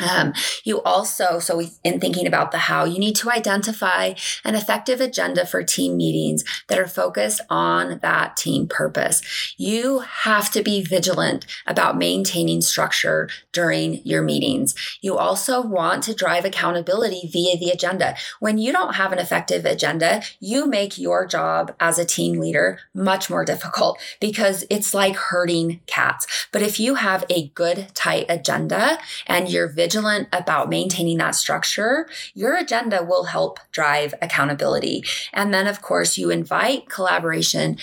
Um, 0.00 0.32
you 0.64 0.82
also, 0.82 1.38
so 1.38 1.62
in 1.84 2.00
thinking 2.00 2.26
about 2.26 2.50
the 2.50 2.58
how, 2.58 2.84
you 2.84 2.98
need 2.98 3.14
to 3.16 3.30
identify 3.30 4.14
an 4.44 4.54
effective 4.54 5.00
agenda 5.00 5.46
for 5.46 5.62
team 5.62 5.96
meetings 5.96 6.44
that 6.68 6.78
are 6.78 6.88
focused 6.88 7.40
on 7.48 8.00
that 8.02 8.36
team 8.36 8.66
purpose. 8.66 9.22
You 9.56 10.00
have 10.00 10.50
to 10.52 10.62
be 10.62 10.82
vigilant 10.82 11.46
about 11.66 11.96
maintaining 11.96 12.60
structure 12.60 13.28
during 13.52 14.04
your 14.04 14.22
meetings. 14.22 14.74
You 15.00 15.16
also 15.16 15.62
want 15.62 16.02
to 16.04 16.14
drive 16.14 16.44
accountability 16.44 17.28
via 17.32 17.56
the 17.56 17.70
agenda. 17.70 18.16
When 18.40 18.58
you 18.58 18.72
don't 18.72 18.94
have 18.94 19.12
an 19.12 19.18
effective 19.18 19.64
agenda, 19.64 20.22
you 20.40 20.66
make 20.66 20.98
your 20.98 21.26
job 21.26 21.74
as 21.78 21.98
a 21.98 22.04
team 22.04 22.40
leader 22.40 22.80
much 22.94 23.30
more 23.30 23.44
difficult 23.44 24.00
because 24.20 24.64
it's 24.70 24.92
like 24.92 25.16
herding 25.16 25.80
cats. 25.86 26.48
But 26.50 26.62
if 26.62 26.80
you 26.80 26.96
have 26.96 27.24
a 27.30 27.48
good, 27.48 27.88
tight 27.94 28.26
agenda 28.28 28.98
and 29.26 29.48
you're 29.48 29.68
vigilant 29.84 30.28
about 30.32 30.70
maintaining 30.70 31.18
that 31.18 31.34
structure, 31.34 32.08
your 32.32 32.56
agenda 32.56 33.04
will 33.04 33.24
help 33.24 33.60
drive 33.70 34.14
accountability. 34.22 35.04
And 35.30 35.52
then, 35.52 35.66
of 35.66 35.82
course, 35.82 36.16
you 36.16 36.30
invite 36.30 36.88
collaboration 36.88 37.76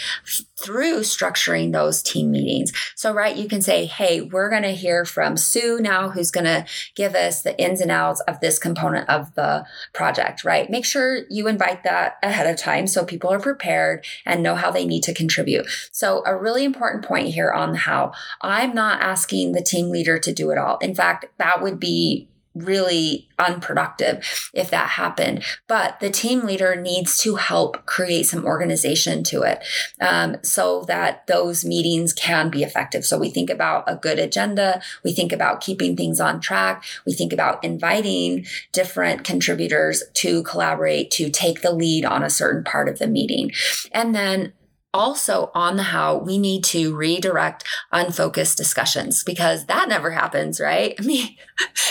through 0.62 1.00
structuring 1.00 1.72
those 1.72 2.02
team 2.02 2.32
meetings. 2.32 2.72
So, 2.96 3.14
right, 3.14 3.36
you 3.36 3.48
can 3.48 3.62
say, 3.62 3.86
hey, 3.86 4.22
we're 4.22 4.50
going 4.50 4.64
to 4.64 4.72
hear 4.72 5.06
from 5.06 5.38
Sue 5.38 5.80
now, 5.82 6.10
who's 6.10 6.32
going 6.32 6.46
to 6.46 6.66
give 6.96 7.16
us 7.16 7.42
the 7.42 7.60
ins 7.62 7.82
and 7.82 7.92
outs 7.92 8.22
of 8.22 8.40
this 8.40 8.60
component 8.60 9.10
of 9.10 9.34
the 9.36 9.66
project, 9.94 10.44
right? 10.44 10.70
Make 10.70 10.86
sure 10.86 11.22
you 11.30 11.48
invite 11.48 11.84
that 11.84 12.18
ahead 12.24 12.48
of 12.48 12.58
time 12.58 12.88
so 12.88 13.06
people 13.06 13.32
are 13.32 13.40
prepared 13.40 14.06
and 14.26 14.44
know 14.44 14.56
how 14.56 14.72
they 14.72 14.86
need 14.86 15.04
to 15.04 15.14
contribute. 15.14 15.66
So, 15.92 16.24
a 16.26 16.36
really 16.38 16.64
important 16.64 17.06
point 17.06 17.30
here 17.30 17.52
on 17.52 17.76
how 17.76 18.14
I'm 18.42 18.74
not 18.74 19.02
asking 19.02 19.52
the 19.52 19.62
team 19.62 19.90
leader 19.90 20.20
to 20.20 20.34
do 20.34 20.52
it 20.52 20.58
all. 20.58 20.78
In 20.78 20.96
fact, 20.96 21.26
that 21.38 21.62
would 21.62 21.80
be 21.80 22.28
really 22.54 23.30
unproductive 23.40 24.50
if 24.54 24.70
that 24.70 24.90
happened. 24.90 25.44
But 25.68 26.00
the 26.00 26.10
team 26.10 26.46
leader 26.46 26.76
needs 26.76 27.18
to 27.20 27.36
help 27.36 27.86
create 27.86 28.26
some 28.26 28.46
organization 28.46 29.24
to 29.26 29.44
it 29.44 29.64
um, 30.02 30.38
so 30.44 30.84
that 30.88 31.26
those 31.28 31.64
meetings 31.64 32.14
can 32.14 32.50
be 32.50 32.64
effective. 32.64 33.06
So 33.06 33.18
we 33.18 33.30
think 33.30 33.50
about 33.50 33.86
a 33.88 33.96
good 33.96 34.20
agenda, 34.20 34.82
we 35.04 35.14
think 35.14 35.32
about 35.32 35.62
keeping 35.62 35.96
things 35.96 36.20
on 36.20 36.42
track, 36.42 36.84
we 37.06 37.14
think 37.14 37.32
about 37.34 37.64
inviting 37.64 38.46
different 38.72 39.24
contributors 39.24 40.04
to 40.16 40.44
collaborate 40.44 41.12
to 41.12 41.30
take 41.30 41.62
the 41.62 41.72
lead 41.72 42.06
on 42.06 42.24
a 42.24 42.30
certain 42.30 42.64
part 42.64 42.90
of 42.90 43.00
the 43.00 43.08
meeting. 43.08 43.52
And 43.92 44.14
then 44.14 44.54
also 44.94 45.52
on 45.54 45.78
the 45.78 45.84
how 45.84 46.18
we 46.18 46.38
need 46.38 46.64
to 46.64 46.96
redirect 46.96 47.64
unfocused 47.92 48.58
discussions 48.58 49.24
because 49.24 49.66
that 49.66 49.88
never 49.90 50.12
happens 50.12 50.60
right? 50.60 50.96
I 51.00 51.04
mean 51.04 51.36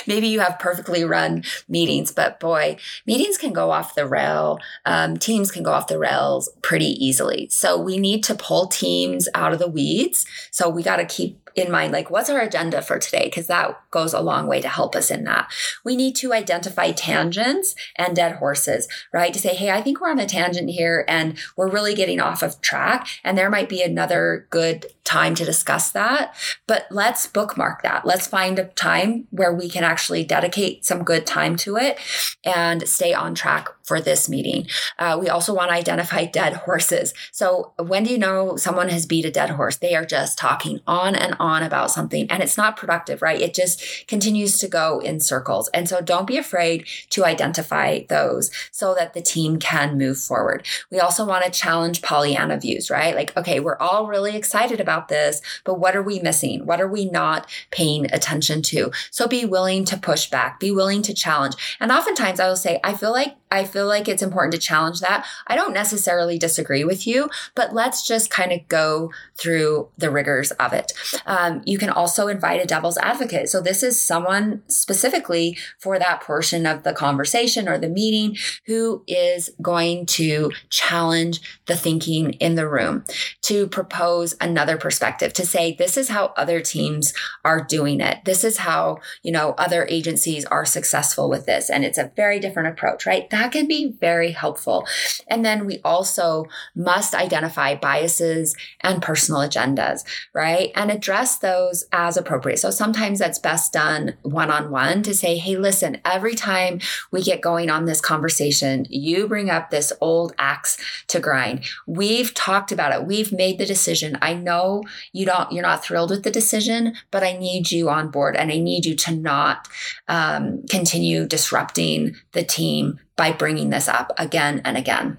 maybe 0.06 0.28
you 0.28 0.40
have 0.40 0.58
perfectly 0.58 1.04
run 1.04 1.44
meetings 1.68 2.12
but 2.12 2.40
boy 2.40 2.76
meetings 3.06 3.38
can 3.38 3.52
go 3.52 3.70
off 3.70 3.94
the 3.94 4.06
rail 4.06 4.58
um, 4.84 5.16
teams 5.16 5.50
can 5.50 5.62
go 5.62 5.72
off 5.72 5.86
the 5.86 5.98
rails 5.98 6.48
pretty 6.62 7.04
easily. 7.04 7.48
So 7.50 7.80
we 7.80 7.98
need 7.98 8.24
to 8.24 8.34
pull 8.34 8.66
teams 8.66 9.28
out 9.34 9.52
of 9.52 9.58
the 9.58 9.68
weeds. 9.68 10.26
So 10.50 10.68
we 10.68 10.82
got 10.82 10.96
to 10.96 11.04
keep 11.04 11.39
in 11.54 11.70
mind 11.70 11.92
like 11.92 12.10
what's 12.10 12.30
our 12.30 12.40
agenda 12.40 12.82
for 12.82 12.98
today? 12.98 13.24
Because 13.24 13.46
that 13.46 13.80
goes 13.90 14.12
a 14.12 14.20
long 14.20 14.46
way 14.46 14.60
to 14.60 14.68
help 14.68 14.94
us 14.94 15.10
in 15.10 15.24
that. 15.24 15.50
We 15.84 15.96
need 15.96 16.16
to 16.16 16.32
identify 16.32 16.92
tangents 16.92 17.74
and 17.96 18.16
dead 18.16 18.36
horses 18.36 18.88
right? 19.12 19.32
To 19.32 19.38
say 19.38 19.54
hey 19.54 19.70
i 19.70 19.80
think 19.80 20.00
we're 20.00 20.10
on 20.10 20.18
a 20.18 20.26
tangent 20.26 20.70
here 20.70 21.04
and 21.08 21.38
we're 21.56 21.70
really 21.70 21.94
getting 21.94 22.20
off 22.20 22.42
of 22.42 22.60
track 22.60 23.08
and 23.24 23.36
there 23.36 23.50
might 23.50 23.68
be 23.68 23.82
another 23.82 24.46
good 24.50 24.86
time 25.04 25.34
to 25.34 25.44
discuss 25.44 25.90
that 25.90 26.34
but 26.66 26.86
let's 26.90 27.26
bookmark 27.26 27.82
that 27.82 28.06
let's 28.06 28.26
find 28.26 28.58
a 28.58 28.64
time 28.64 29.26
where 29.30 29.52
we 29.52 29.68
can 29.68 29.84
actually 29.84 30.24
dedicate 30.24 30.84
some 30.84 31.02
good 31.02 31.26
time 31.26 31.56
to 31.56 31.76
it 31.76 31.98
and 32.44 32.88
stay 32.88 33.12
on 33.12 33.34
track 33.34 33.68
for 33.82 34.00
this 34.00 34.28
meeting 34.28 34.66
uh, 34.98 35.18
we 35.20 35.28
also 35.28 35.54
want 35.54 35.70
to 35.70 35.74
identify 35.74 36.24
dead 36.24 36.54
horses 36.54 37.12
so 37.32 37.72
when 37.78 38.04
do 38.04 38.12
you 38.12 38.18
know 38.18 38.56
someone 38.56 38.88
has 38.88 39.06
beat 39.06 39.24
a 39.24 39.30
dead 39.30 39.50
horse 39.50 39.76
they 39.76 39.94
are 39.94 40.04
just 40.04 40.38
talking 40.38 40.80
on 40.86 41.14
and 41.14 41.36
on 41.38 41.62
about 41.62 41.90
something 41.90 42.26
and 42.30 42.42
it's 42.42 42.56
not 42.56 42.76
productive, 42.76 43.22
right? 43.22 43.40
It 43.40 43.54
just 43.54 44.06
continues 44.06 44.58
to 44.58 44.68
go 44.68 45.00
in 45.00 45.20
circles. 45.20 45.68
And 45.74 45.88
so 45.88 46.00
don't 46.00 46.26
be 46.26 46.38
afraid 46.38 46.86
to 47.10 47.24
identify 47.24 48.00
those 48.08 48.50
so 48.70 48.94
that 48.94 49.14
the 49.14 49.20
team 49.20 49.58
can 49.58 49.98
move 49.98 50.18
forward. 50.18 50.66
We 50.90 51.00
also 51.00 51.26
want 51.26 51.44
to 51.44 51.50
challenge 51.50 52.02
Pollyanna 52.02 52.58
views, 52.58 52.90
right? 52.90 53.14
Like, 53.14 53.36
okay, 53.36 53.60
we're 53.60 53.78
all 53.78 54.06
really 54.06 54.36
excited 54.36 54.80
about 54.80 54.99
this, 55.08 55.40
but 55.64 55.78
what 55.78 55.96
are 55.96 56.02
we 56.02 56.20
missing? 56.20 56.66
What 56.66 56.80
are 56.80 56.88
we 56.88 57.06
not 57.06 57.48
paying 57.70 58.12
attention 58.12 58.62
to? 58.62 58.90
So 59.10 59.26
be 59.26 59.44
willing 59.44 59.84
to 59.86 59.96
push 59.96 60.28
back, 60.30 60.60
be 60.60 60.70
willing 60.70 61.02
to 61.02 61.14
challenge. 61.14 61.54
And 61.80 61.90
oftentimes 61.90 62.40
I 62.40 62.48
will 62.48 62.56
say, 62.56 62.80
I 62.84 62.94
feel 62.94 63.12
like 63.12 63.36
I 63.52 63.64
feel 63.64 63.86
like 63.86 64.08
it's 64.08 64.22
important 64.22 64.52
to 64.52 64.60
challenge 64.60 65.00
that. 65.00 65.26
I 65.46 65.56
don't 65.56 65.74
necessarily 65.74 66.38
disagree 66.38 66.84
with 66.84 67.04
you, 67.06 67.28
but 67.56 67.74
let's 67.74 68.06
just 68.06 68.30
kind 68.30 68.52
of 68.52 68.68
go 68.68 69.10
through 69.36 69.88
the 69.98 70.10
rigors 70.10 70.52
of 70.52 70.72
it. 70.72 70.92
Um, 71.26 71.62
you 71.66 71.76
can 71.76 71.90
also 71.90 72.28
invite 72.28 72.62
a 72.62 72.66
devil's 72.66 72.98
advocate. 72.98 73.48
So, 73.48 73.60
this 73.60 73.82
is 73.82 74.00
someone 74.00 74.62
specifically 74.68 75.58
for 75.78 75.98
that 75.98 76.20
portion 76.20 76.64
of 76.64 76.84
the 76.84 76.92
conversation 76.92 77.68
or 77.68 77.76
the 77.76 77.88
meeting 77.88 78.36
who 78.66 79.02
is 79.08 79.50
going 79.60 80.06
to 80.06 80.52
challenge 80.68 81.40
the 81.66 81.76
thinking 81.76 82.34
in 82.34 82.54
the 82.54 82.68
room, 82.68 83.04
to 83.42 83.66
propose 83.66 84.36
another 84.40 84.76
perspective, 84.80 85.32
to 85.34 85.46
say, 85.46 85.74
this 85.74 85.96
is 85.96 86.08
how 86.08 86.32
other 86.36 86.60
teams 86.60 87.14
are 87.44 87.62
doing 87.62 88.00
it. 88.00 88.24
This 88.24 88.44
is 88.44 88.58
how, 88.58 88.98
you 89.22 89.32
know, 89.32 89.54
other 89.58 89.86
agencies 89.88 90.44
are 90.46 90.64
successful 90.64 91.28
with 91.28 91.46
this. 91.46 91.70
And 91.70 91.84
it's 91.84 91.98
a 91.98 92.12
very 92.16 92.40
different 92.40 92.68
approach, 92.68 93.06
right? 93.06 93.28
that 93.30 93.52
can 93.52 93.66
be 93.66 93.92
very 94.00 94.32
helpful. 94.32 94.86
And 95.26 95.44
then 95.44 95.66
we 95.66 95.80
also 95.84 96.46
must 96.74 97.14
identify 97.14 97.74
biases 97.74 98.56
and 98.80 99.02
personal 99.02 99.40
agendas, 99.40 100.04
right? 100.34 100.70
And 100.74 100.90
address 100.90 101.38
those 101.38 101.84
as 101.92 102.16
appropriate. 102.16 102.58
So 102.58 102.70
sometimes 102.70 103.18
that's 103.18 103.38
best 103.38 103.72
done 103.72 104.14
one 104.22 104.50
on 104.50 104.70
one 104.70 105.02
to 105.02 105.14
say, 105.14 105.36
hey, 105.36 105.56
listen, 105.56 106.00
every 106.04 106.34
time 106.34 106.80
we 107.10 107.22
get 107.22 107.40
going 107.40 107.70
on 107.70 107.84
this 107.84 108.00
conversation, 108.00 108.86
you 108.88 109.26
bring 109.26 109.50
up 109.50 109.70
this 109.70 109.92
old 110.00 110.32
axe 110.38 110.78
to 111.08 111.20
grind. 111.20 111.64
We've 111.86 112.32
talked 112.34 112.72
about 112.72 112.92
it. 112.92 113.06
We've 113.06 113.32
made 113.32 113.58
the 113.58 113.66
decision. 113.66 114.18
I 114.22 114.34
know 114.34 114.69
you 115.12 115.26
don't, 115.26 115.50
you're 115.52 115.62
not 115.62 115.84
thrilled 115.84 116.10
with 116.10 116.22
the 116.22 116.30
decision, 116.30 116.94
but 117.10 117.22
I 117.22 117.36
need 117.36 117.70
you 117.70 117.88
on 117.88 118.10
board 118.10 118.36
and 118.36 118.50
I 118.50 118.58
need 118.58 118.84
you 118.86 118.94
to 118.96 119.14
not 119.14 119.68
um, 120.08 120.64
continue 120.68 121.26
disrupting 121.26 122.16
the 122.32 122.42
team 122.42 123.00
by 123.16 123.32
bringing 123.32 123.70
this 123.70 123.88
up 123.88 124.12
again 124.18 124.62
and 124.64 124.76
again. 124.76 125.18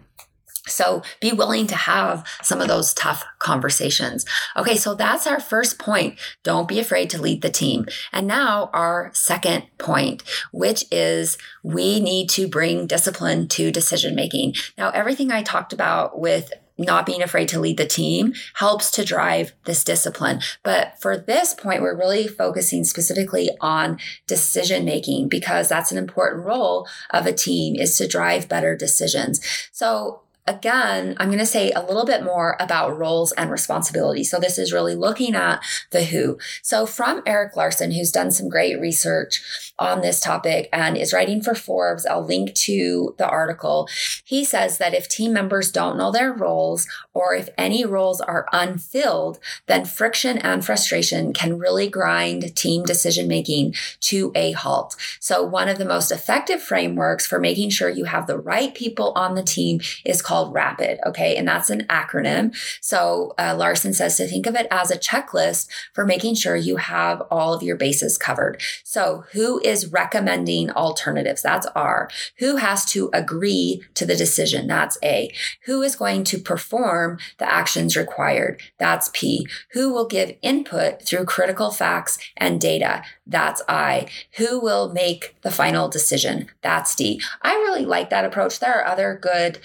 So 0.67 1.01
be 1.20 1.31
willing 1.31 1.67
to 1.67 1.75
have 1.75 2.25
some 2.41 2.62
of 2.62 2.67
those 2.67 2.93
tough 2.93 3.24
conversations. 3.39 4.25
Okay, 4.55 4.77
so 4.77 4.93
that's 4.93 5.25
our 5.25 5.39
first 5.39 5.79
point. 5.79 6.20
Don't 6.43 6.67
be 6.67 6.79
afraid 6.79 7.10
to 7.12 7.22
lead 7.22 7.41
the 7.41 7.50
team. 7.50 7.86
And 8.12 8.27
now 8.27 8.70
our 8.74 9.12
second 9.13 9.65
point, 9.77 10.24
which 10.51 10.86
is 10.91 11.38
we 11.63 12.00
need 12.00 12.29
to 12.31 12.48
bring 12.48 12.88
discipline 12.88 13.48
to 13.50 13.72
decision 13.72 14.15
making. 14.15 14.55
Now, 14.77 14.91
everything 14.91 15.31
I 15.31 15.41
talked 15.41 15.74
about 15.74 16.20
with 16.20 16.51
not 16.78 17.06
being 17.06 17.22
afraid 17.22 17.48
to 17.50 17.60
lead 17.60 17.78
the 17.78 17.86
team 17.86 18.34
helps 18.56 18.92
to 18.92 19.06
drive 19.06 19.54
this 19.66 19.84
discipline. 19.84 20.42
But 20.63 21.00
for 21.00 21.18
this 21.18 21.54
point, 21.54 21.82
we're 21.82 21.98
really 21.98 22.28
focusing 22.28 22.84
specifically 22.84 23.50
on 23.60 24.00
decision 24.28 24.86
making 24.86 25.30
because 25.30 25.70
that's 25.70 25.92
an 25.92 25.98
important 25.98 26.46
role 26.46 26.88
of 27.12 27.25
a 27.25 27.34
team 27.34 27.75
is 27.75 27.98
to 27.98 28.08
drive 28.08 28.50
better 28.50 28.75
decisions. 28.75 29.42
So 29.72 30.22
again, 30.48 31.16
I'm 31.20 31.28
going 31.28 31.40
to 31.40 31.46
say 31.46 31.72
a 31.72 31.82
little 31.82 32.06
bit 32.06 32.24
more 32.24 32.58
about 32.60 32.98
roles 32.98 33.32
and 33.34 33.52
responsibilities. 33.52 34.30
So 34.32 34.40
this 34.40 34.58
is 34.58 34.74
really 34.74 34.96
looking 34.96 35.36
at 35.36 35.64
the 35.92 36.04
who. 36.04 36.38
So 36.62 36.86
from 36.86 37.22
Eric 37.26 37.56
Larson, 37.56 37.92
who's 37.92 38.12
done 38.12 38.32
some 38.32 38.50
great 38.50 38.80
research 38.80 39.72
on 39.78 40.02
this 40.02 40.20
topic 40.20 40.70
and 40.74 40.98
is 40.98 41.14
writing 41.14 41.42
for 41.42 41.56
Forbes, 41.56 42.06
I'll 42.06 42.26
link 42.26 42.54
to 42.56 43.16
the 43.18 43.28
article. 43.28 43.88
He 44.26 44.44
says 44.44 44.78
that 44.80 44.94
if 44.94 45.08
team 45.08 45.34
members 45.34 45.72
don't 45.72 45.98
know 45.98 46.12
their 46.12 46.34
roles 46.34 46.88
or 47.14 47.36
if 47.36 47.50
any 47.58 47.86
roles 47.86 48.20
are 48.22 48.48
unfilled, 48.52 49.40
then 49.68 49.86
friction 49.86 50.38
and 50.40 50.66
frustration 50.66 51.34
can 51.34 51.60
really 51.60 51.88
grind 51.88 52.56
team 52.56 52.84
decision 52.84 53.28
making 53.28 53.76
to 54.02 54.32
a 54.36 54.52
halt. 54.54 54.96
So 55.20 55.44
one 55.44 55.70
of 55.70 55.78
the 55.78 55.86
most 55.86 56.12
effective 56.12 56.62
frameworks 56.62 57.28
for 57.28 57.40
making 57.40 57.70
sure 57.70 57.90
you 57.90 58.06
have 58.06 58.28
the 58.28 58.40
right 58.40 58.74
people 58.74 59.14
on 59.16 59.36
the 59.36 59.44
team 59.44 59.82
is 60.04 60.22
called 60.22 60.31
called 60.32 60.54
RAPID. 60.54 60.98
Okay. 61.06 61.36
And 61.36 61.46
that's 61.46 61.70
an 61.70 61.82
acronym. 61.90 62.56
So 62.80 63.34
uh, 63.38 63.54
Larson 63.58 63.94
says 63.94 64.16
to 64.16 64.26
think 64.26 64.48
of 64.48 64.56
it 64.56 64.66
as 64.72 64.90
a 64.90 64.98
checklist 64.98 65.68
for 65.92 66.06
making 66.06 66.36
sure 66.36 66.56
you 66.56 66.78
have 66.78 67.22
all 67.30 67.54
of 67.54 67.62
your 67.62 67.76
bases 67.76 68.18
covered. 68.18 68.62
So 68.86 69.26
who 69.34 69.60
is 69.60 69.92
recommending 69.92 70.72
alternatives? 70.72 71.42
That's 71.42 71.68
R. 71.76 72.10
Who 72.40 72.56
has 72.56 72.86
to 72.86 73.10
agree 73.12 73.84
to 73.96 74.06
the 74.06 74.16
decision? 74.16 74.68
That's 74.68 74.98
A. 75.04 75.34
Who 75.66 75.82
is 75.82 75.98
going 75.98 76.24
to 76.24 76.38
perform 76.38 77.20
the 77.38 77.52
actions 77.52 77.98
required? 77.98 78.62
That's 78.78 79.10
P. 79.12 79.46
Who 79.74 79.92
will 79.92 80.08
give 80.08 80.38
input 80.42 81.02
through 81.02 81.26
critical 81.26 81.72
facts 81.72 82.18
and 82.38 82.62
data? 82.62 83.04
That's 83.28 83.62
I. 83.68 84.08
Who 84.38 84.62
will 84.62 84.94
make 84.94 85.36
the 85.42 85.52
final 85.52 85.90
decision? 85.90 86.48
That's 86.62 86.96
D. 86.96 87.22
I 87.42 87.54
really 87.54 87.86
like 87.86 88.10
that 88.12 88.24
approach. 88.24 88.60
There 88.60 88.74
are 88.74 88.88
other 88.88 89.20
good 89.22 89.60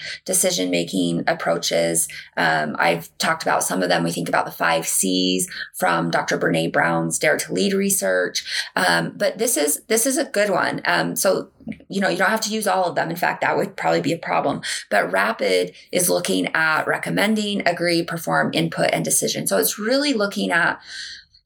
decision 0.57 0.71
making 0.71 1.23
approaches. 1.27 2.07
Um, 2.35 2.75
I've 2.79 3.15
talked 3.17 3.43
about 3.43 3.63
some 3.63 3.83
of 3.83 3.89
them. 3.89 4.03
We 4.03 4.11
think 4.11 4.29
about 4.29 4.45
the 4.45 4.51
five 4.51 4.87
C's 4.87 5.47
from 5.75 6.09
Dr. 6.09 6.37
Brene 6.37 6.73
Brown's 6.73 7.19
Dare 7.19 7.37
to 7.37 7.53
Lead 7.53 7.73
research. 7.73 8.43
Um, 8.75 9.13
but 9.15 9.37
this 9.37 9.57
is 9.57 9.81
this 9.87 10.05
is 10.05 10.17
a 10.17 10.25
good 10.25 10.49
one. 10.49 10.81
Um, 10.85 11.15
so 11.15 11.49
you 11.89 12.01
know 12.01 12.09
you 12.09 12.17
don't 12.17 12.29
have 12.29 12.41
to 12.41 12.53
use 12.53 12.67
all 12.67 12.85
of 12.85 12.95
them. 12.95 13.09
In 13.09 13.15
fact, 13.15 13.41
that 13.41 13.57
would 13.57 13.75
probably 13.75 14.01
be 14.01 14.13
a 14.13 14.17
problem. 14.17 14.61
But 14.89 15.11
Rapid 15.11 15.73
is 15.91 16.09
looking 16.09 16.47
at 16.53 16.87
recommending, 16.87 17.67
agree, 17.67 18.03
perform, 18.03 18.51
input, 18.53 18.89
and 18.91 19.05
decision. 19.05 19.47
So 19.47 19.57
it's 19.57 19.79
really 19.79 20.13
looking 20.13 20.51
at 20.51 20.79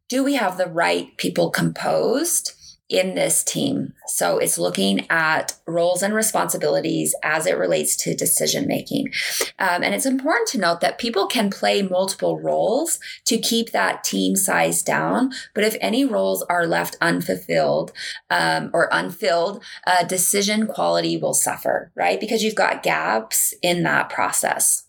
do 0.08 0.24
we 0.24 0.36
have 0.36 0.58
the 0.58 0.68
right 0.68 1.16
people 1.18 1.50
composed 1.50 2.54
in 2.92 3.16
this 3.16 3.44
team? 3.44 3.94
So 4.06 4.38
it's 4.38 4.58
looking 4.58 5.10
at 5.10 5.58
roles 5.66 6.04
and 6.04 6.14
responsibilities 6.14 7.16
as 7.24 7.46
it 7.46 7.58
relates 7.58 7.96
to 7.98 8.14
decision 8.14 8.68
making. 8.68 9.14
Um, 9.58 9.82
and 9.82 9.96
it's 9.96 10.06
important 10.06 10.50
to 10.50 10.60
note 10.60 10.82
that 10.82 11.00
people 11.00 11.26
can 11.26 11.50
play 11.50 11.82
multiple 11.82 12.40
roles 12.40 13.00
to 13.26 13.38
keep 13.38 13.72
that 13.72 14.04
team 14.04 14.36
size 14.36 14.84
down. 14.84 15.32
But 15.56 15.64
if 15.64 15.78
any 15.80 16.06
roles 16.06 16.44
are 16.44 16.68
left 16.68 16.98
unfulfilled 17.02 17.94
um, 18.30 18.70
or 18.74 18.90
unfilled, 18.92 19.64
uh, 19.88 20.04
decision 20.04 20.68
quality 20.68 21.16
will 21.16 21.34
suffer, 21.34 21.92
right? 21.96 22.20
Because 22.20 22.44
you've 22.44 22.56
got 22.56 22.84
gaps 22.84 23.54
in 23.62 23.84
that 23.84 24.10
process. 24.10 24.88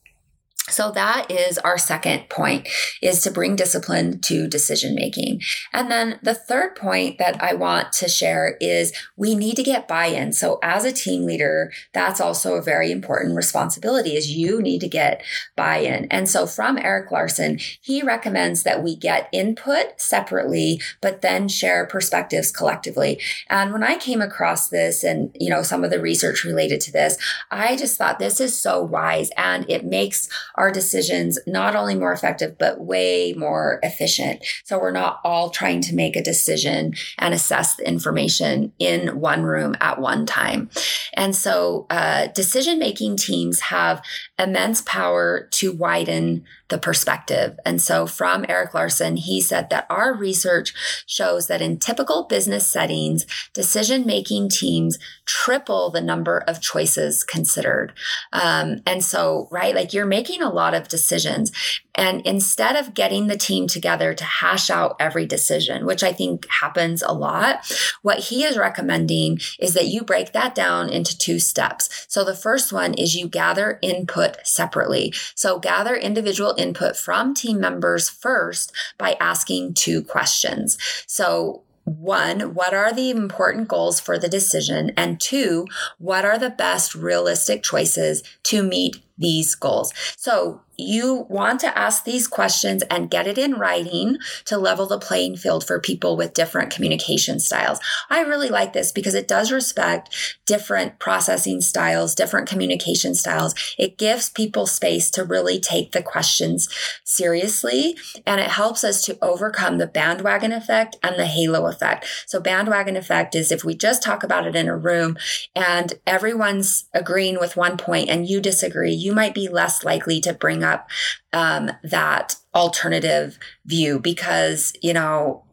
So 0.72 0.90
that 0.92 1.30
is 1.30 1.58
our 1.58 1.78
second 1.78 2.28
point 2.28 2.68
is 3.00 3.20
to 3.22 3.30
bring 3.30 3.56
discipline 3.56 4.20
to 4.20 4.46
decision 4.48 4.94
making. 4.94 5.40
And 5.72 5.90
then 5.90 6.18
the 6.22 6.34
third 6.34 6.76
point 6.76 7.18
that 7.18 7.42
I 7.42 7.54
want 7.54 7.92
to 7.94 8.08
share 8.08 8.56
is 8.60 8.92
we 9.16 9.34
need 9.34 9.56
to 9.56 9.62
get 9.62 9.88
buy-in. 9.88 10.32
So 10.32 10.58
as 10.62 10.84
a 10.84 10.92
team 10.92 11.24
leader, 11.24 11.72
that's 11.92 12.20
also 12.20 12.54
a 12.54 12.62
very 12.62 12.90
important 12.90 13.36
responsibility 13.36 14.16
is 14.16 14.30
you 14.30 14.62
need 14.62 14.80
to 14.80 14.88
get 14.88 15.22
buy-in. 15.56 16.06
And 16.10 16.28
so 16.28 16.46
from 16.46 16.78
Eric 16.78 17.10
Larson, 17.10 17.58
he 17.80 18.02
recommends 18.02 18.62
that 18.62 18.82
we 18.82 18.96
get 18.96 19.28
input 19.32 20.00
separately, 20.00 20.80
but 21.00 21.22
then 21.22 21.48
share 21.48 21.86
perspectives 21.86 22.50
collectively. 22.50 23.20
And 23.48 23.72
when 23.72 23.82
I 23.82 23.96
came 23.96 24.20
across 24.20 24.68
this 24.68 25.04
and, 25.04 25.36
you 25.38 25.50
know, 25.50 25.62
some 25.62 25.84
of 25.84 25.90
the 25.90 26.00
research 26.00 26.44
related 26.44 26.80
to 26.82 26.92
this, 26.92 27.18
I 27.50 27.76
just 27.76 27.98
thought 27.98 28.18
this 28.18 28.40
is 28.40 28.58
so 28.58 28.82
wise 28.82 29.30
and 29.36 29.68
it 29.68 29.84
makes 29.84 30.28
our 30.54 30.61
decisions 30.70 31.38
not 31.46 31.74
only 31.74 31.94
more 31.94 32.12
effective, 32.12 32.56
but 32.58 32.80
way 32.80 33.34
more 33.36 33.80
efficient. 33.82 34.44
So 34.64 34.78
we're 34.78 34.92
not 34.92 35.20
all 35.24 35.50
trying 35.50 35.80
to 35.82 35.94
make 35.94 36.16
a 36.16 36.22
decision 36.22 36.94
and 37.18 37.34
assess 37.34 37.76
the 37.76 37.88
information 37.88 38.72
in 38.78 39.20
one 39.20 39.42
room 39.42 39.74
at 39.80 40.00
one 40.00 40.26
time. 40.26 40.70
And 41.14 41.34
so 41.34 41.86
uh, 41.90 42.28
decision 42.28 42.78
making 42.78 43.16
teams 43.16 43.60
have 43.60 44.02
immense 44.42 44.82
power 44.82 45.48
to 45.52 45.72
widen 45.72 46.44
the 46.72 46.78
perspective. 46.78 47.58
And 47.66 47.80
so 47.80 48.06
from 48.06 48.46
Eric 48.48 48.74
Larson, 48.74 49.16
he 49.16 49.40
said 49.40 49.68
that 49.70 49.86
our 49.90 50.14
research 50.14 50.72
shows 51.06 51.46
that 51.46 51.60
in 51.60 51.78
typical 51.78 52.24
business 52.24 52.66
settings, 52.66 53.26
decision 53.52 54.06
making 54.06 54.48
teams 54.48 54.98
triple 55.26 55.90
the 55.90 56.00
number 56.00 56.38
of 56.48 56.62
choices 56.62 57.24
considered. 57.24 57.92
Um, 58.32 58.80
and 58.86 59.04
so, 59.04 59.48
right, 59.50 59.74
like 59.74 59.92
you're 59.92 60.06
making 60.06 60.42
a 60.42 60.52
lot 60.52 60.72
of 60.72 60.88
decisions. 60.88 61.52
And 61.94 62.22
instead 62.26 62.74
of 62.74 62.94
getting 62.94 63.26
the 63.26 63.36
team 63.36 63.66
together 63.66 64.14
to 64.14 64.24
hash 64.24 64.70
out 64.70 64.96
every 64.98 65.26
decision, 65.26 65.84
which 65.84 66.02
I 66.02 66.12
think 66.12 66.46
happens 66.48 67.02
a 67.02 67.12
lot, 67.12 67.70
what 68.00 68.18
he 68.18 68.44
is 68.44 68.56
recommending 68.56 69.40
is 69.58 69.74
that 69.74 69.88
you 69.88 70.02
break 70.02 70.32
that 70.32 70.54
down 70.54 70.88
into 70.88 71.16
two 71.16 71.38
steps. 71.38 72.06
So 72.08 72.24
the 72.24 72.34
first 72.34 72.72
one 72.72 72.94
is 72.94 73.14
you 73.14 73.28
gather 73.28 73.78
input 73.82 74.31
separately. 74.44 75.12
So 75.34 75.58
gather 75.58 75.94
individual 75.94 76.54
input 76.58 76.96
from 76.96 77.34
team 77.34 77.60
members 77.60 78.08
first 78.08 78.72
by 78.98 79.16
asking 79.20 79.74
two 79.74 80.02
questions. 80.02 80.78
So 81.06 81.62
one, 81.84 82.54
what 82.54 82.74
are 82.74 82.92
the 82.92 83.10
important 83.10 83.68
goals 83.68 83.98
for 83.98 84.18
the 84.18 84.28
decision? 84.28 84.92
And 84.96 85.20
two, 85.20 85.66
what 85.98 86.24
are 86.24 86.38
the 86.38 86.50
best 86.50 86.94
realistic 86.94 87.62
choices 87.62 88.22
to 88.44 88.62
meet 88.62 88.98
these 89.18 89.54
goals? 89.54 89.92
So 90.16 90.60
you 90.82 91.26
want 91.28 91.60
to 91.60 91.78
ask 91.78 92.04
these 92.04 92.28
questions 92.28 92.82
and 92.90 93.10
get 93.10 93.26
it 93.26 93.38
in 93.38 93.54
writing 93.54 94.18
to 94.44 94.58
level 94.58 94.86
the 94.86 94.98
playing 94.98 95.36
field 95.36 95.64
for 95.64 95.80
people 95.80 96.16
with 96.16 96.34
different 96.34 96.72
communication 96.72 97.40
styles. 97.40 97.78
I 98.10 98.20
really 98.20 98.48
like 98.48 98.72
this 98.72 98.92
because 98.92 99.14
it 99.14 99.28
does 99.28 99.52
respect 99.52 100.14
different 100.46 100.98
processing 100.98 101.60
styles, 101.60 102.14
different 102.14 102.48
communication 102.48 103.14
styles. 103.14 103.54
It 103.78 103.98
gives 103.98 104.30
people 104.30 104.66
space 104.66 105.10
to 105.12 105.24
really 105.24 105.60
take 105.60 105.92
the 105.92 106.02
questions 106.02 106.68
seriously 107.04 107.96
and 108.26 108.40
it 108.40 108.48
helps 108.48 108.84
us 108.84 109.02
to 109.04 109.18
overcome 109.22 109.78
the 109.78 109.86
bandwagon 109.86 110.52
effect 110.52 110.96
and 111.02 111.18
the 111.18 111.26
halo 111.26 111.66
effect. 111.66 112.06
So 112.26 112.40
bandwagon 112.40 112.96
effect 112.96 113.34
is 113.34 113.52
if 113.52 113.64
we 113.64 113.74
just 113.74 114.02
talk 114.02 114.22
about 114.22 114.46
it 114.46 114.56
in 114.56 114.68
a 114.68 114.76
room 114.76 115.16
and 115.54 115.94
everyone's 116.06 116.84
agreeing 116.92 117.38
with 117.38 117.56
one 117.56 117.76
point 117.76 118.08
and 118.08 118.28
you 118.28 118.40
disagree, 118.40 118.92
you 118.92 119.14
might 119.14 119.34
be 119.34 119.48
less 119.48 119.84
likely 119.84 120.20
to 120.20 120.32
bring 120.32 120.62
up 120.62 120.71
up 120.72 120.88
um, 121.32 121.70
that 121.82 122.36
alternative 122.54 123.38
view 123.64 123.98
because, 123.98 124.72
you 124.82 124.92
know, 124.92 125.44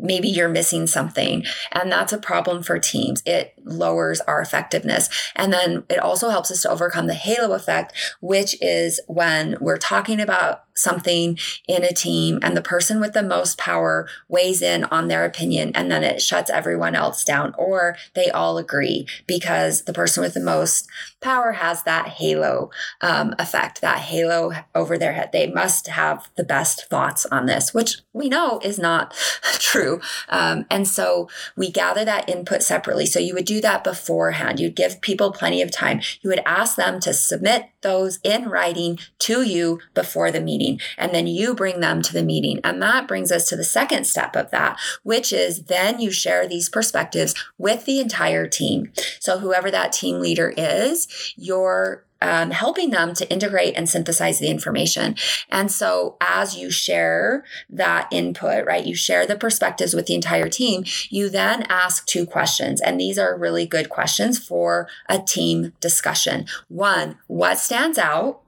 maybe 0.00 0.28
you're 0.28 0.48
missing 0.48 0.86
something. 0.86 1.44
And 1.72 1.92
that's 1.92 2.12
a 2.12 2.18
problem 2.18 2.62
for 2.62 2.78
teams. 2.78 3.22
It 3.26 3.52
lowers 3.68 4.20
our 4.22 4.40
effectiveness. 4.40 5.08
And 5.36 5.52
then 5.52 5.84
it 5.88 5.98
also 5.98 6.30
helps 6.30 6.50
us 6.50 6.62
to 6.62 6.70
overcome 6.70 7.06
the 7.06 7.14
halo 7.14 7.54
effect, 7.54 7.92
which 8.20 8.56
is 8.60 9.00
when 9.06 9.56
we're 9.60 9.78
talking 9.78 10.20
about 10.20 10.64
something 10.78 11.38
in 11.66 11.82
a 11.82 11.92
team 11.92 12.38
and 12.42 12.56
the 12.56 12.62
person 12.62 13.00
with 13.00 13.12
the 13.12 13.22
most 13.22 13.58
power 13.58 14.08
weighs 14.28 14.62
in 14.62 14.84
on 14.84 15.08
their 15.08 15.24
opinion 15.24 15.72
and 15.74 15.90
then 15.90 16.04
it 16.04 16.22
shuts 16.22 16.50
everyone 16.50 16.94
else 16.94 17.24
down 17.24 17.52
or 17.58 17.96
they 18.14 18.30
all 18.30 18.58
agree 18.58 19.06
because 19.26 19.82
the 19.82 19.92
person 19.92 20.22
with 20.22 20.34
the 20.34 20.40
most 20.40 20.88
power 21.20 21.52
has 21.52 21.82
that 21.82 22.08
halo 22.08 22.70
um, 23.00 23.34
effect 23.38 23.80
that 23.80 23.98
halo 23.98 24.52
over 24.74 24.96
their 24.96 25.12
head. 25.12 25.30
They 25.32 25.48
must 25.48 25.88
have 25.88 26.30
the 26.36 26.44
best 26.44 26.88
thoughts 26.88 27.26
on 27.26 27.46
this 27.46 27.74
which 27.74 27.98
we 28.12 28.28
know 28.28 28.60
is 28.62 28.78
not 28.78 29.14
true. 29.54 30.00
Um, 30.28 30.64
and 30.70 30.86
so 30.86 31.28
we 31.56 31.70
gather 31.70 32.04
that 32.04 32.28
input 32.28 32.62
separately. 32.62 33.06
So 33.06 33.18
you 33.18 33.34
would 33.34 33.44
do 33.44 33.57
that 33.60 33.84
beforehand 33.84 34.60
you'd 34.60 34.76
give 34.76 35.00
people 35.00 35.32
plenty 35.32 35.62
of 35.62 35.70
time 35.70 36.00
you 36.20 36.30
would 36.30 36.42
ask 36.44 36.76
them 36.76 37.00
to 37.00 37.12
submit 37.12 37.70
those 37.82 38.18
in 38.22 38.48
writing 38.48 38.98
to 39.18 39.42
you 39.42 39.80
before 39.94 40.30
the 40.30 40.40
meeting. 40.40 40.80
And 40.96 41.12
then 41.12 41.26
you 41.26 41.54
bring 41.54 41.80
them 41.80 42.02
to 42.02 42.12
the 42.12 42.22
meeting. 42.22 42.60
And 42.64 42.82
that 42.82 43.08
brings 43.08 43.30
us 43.30 43.48
to 43.48 43.56
the 43.56 43.64
second 43.64 44.04
step 44.04 44.36
of 44.36 44.50
that, 44.50 44.78
which 45.02 45.32
is 45.32 45.64
then 45.64 46.00
you 46.00 46.10
share 46.10 46.46
these 46.46 46.68
perspectives 46.68 47.34
with 47.56 47.84
the 47.84 48.00
entire 48.00 48.46
team. 48.46 48.92
So 49.20 49.38
whoever 49.38 49.70
that 49.70 49.92
team 49.92 50.20
leader 50.20 50.52
is, 50.56 51.34
you're 51.36 52.04
um, 52.20 52.50
helping 52.50 52.90
them 52.90 53.14
to 53.14 53.30
integrate 53.30 53.74
and 53.76 53.88
synthesize 53.88 54.38
the 54.38 54.48
information. 54.48 55.16
And 55.50 55.70
so, 55.70 56.16
as 56.20 56.56
you 56.56 56.70
share 56.70 57.44
that 57.70 58.08
input, 58.10 58.66
right, 58.66 58.84
you 58.84 58.94
share 58.94 59.26
the 59.26 59.36
perspectives 59.36 59.94
with 59.94 60.06
the 60.06 60.14
entire 60.14 60.48
team, 60.48 60.84
you 61.08 61.28
then 61.28 61.62
ask 61.68 62.06
two 62.06 62.26
questions. 62.26 62.80
And 62.80 63.00
these 63.00 63.18
are 63.18 63.36
really 63.36 63.66
good 63.66 63.88
questions 63.88 64.38
for 64.38 64.88
a 65.08 65.18
team 65.18 65.72
discussion. 65.80 66.46
One, 66.68 67.18
what 67.26 67.58
stands 67.58 67.98
out? 67.98 68.42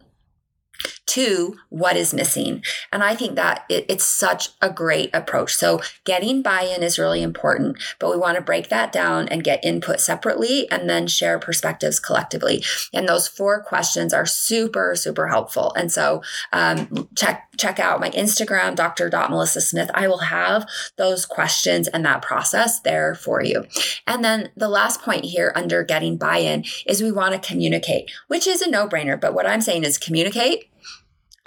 Two, 1.06 1.56
what 1.68 1.96
is 1.96 2.14
missing? 2.14 2.62
And 2.92 3.02
I 3.02 3.14
think 3.14 3.34
that 3.34 3.64
it, 3.68 3.84
it's 3.88 4.04
such 4.04 4.50
a 4.60 4.70
great 4.70 5.10
approach. 5.12 5.54
So 5.54 5.80
getting 6.04 6.42
buy-in 6.42 6.82
is 6.82 6.98
really 6.98 7.22
important, 7.22 7.78
but 7.98 8.10
we 8.10 8.16
want 8.16 8.36
to 8.36 8.42
break 8.42 8.68
that 8.68 8.92
down 8.92 9.28
and 9.28 9.44
get 9.44 9.64
input 9.64 10.00
separately 10.00 10.70
and 10.70 10.88
then 10.88 11.06
share 11.06 11.38
perspectives 11.38 11.98
collectively. 11.98 12.64
And 12.92 13.08
those 13.08 13.28
four 13.28 13.62
questions 13.62 14.14
are 14.14 14.26
super, 14.26 14.94
super 14.94 15.28
helpful. 15.28 15.72
And 15.74 15.90
so 15.90 16.22
um, 16.52 17.08
check 17.16 17.49
check 17.60 17.78
out 17.78 18.00
my 18.00 18.10
Instagram, 18.10 18.74
Dr. 18.74 19.10
Melissa 19.10 19.60
Smith. 19.60 19.90
I 19.94 20.08
will 20.08 20.18
have 20.18 20.66
those 20.96 21.26
questions 21.26 21.88
and 21.88 22.04
that 22.06 22.22
process 22.22 22.80
there 22.80 23.14
for 23.14 23.42
you. 23.42 23.66
And 24.06 24.24
then 24.24 24.50
the 24.56 24.68
last 24.68 25.02
point 25.02 25.24
here 25.26 25.52
under 25.54 25.84
getting 25.84 26.16
buy-in 26.16 26.64
is 26.86 27.02
we 27.02 27.12
want 27.12 27.34
to 27.34 27.48
communicate, 27.48 28.10
which 28.28 28.46
is 28.46 28.62
a 28.62 28.70
no-brainer. 28.70 29.20
But 29.20 29.34
what 29.34 29.46
I'm 29.46 29.60
saying 29.60 29.84
is 29.84 29.98
communicate 29.98 30.66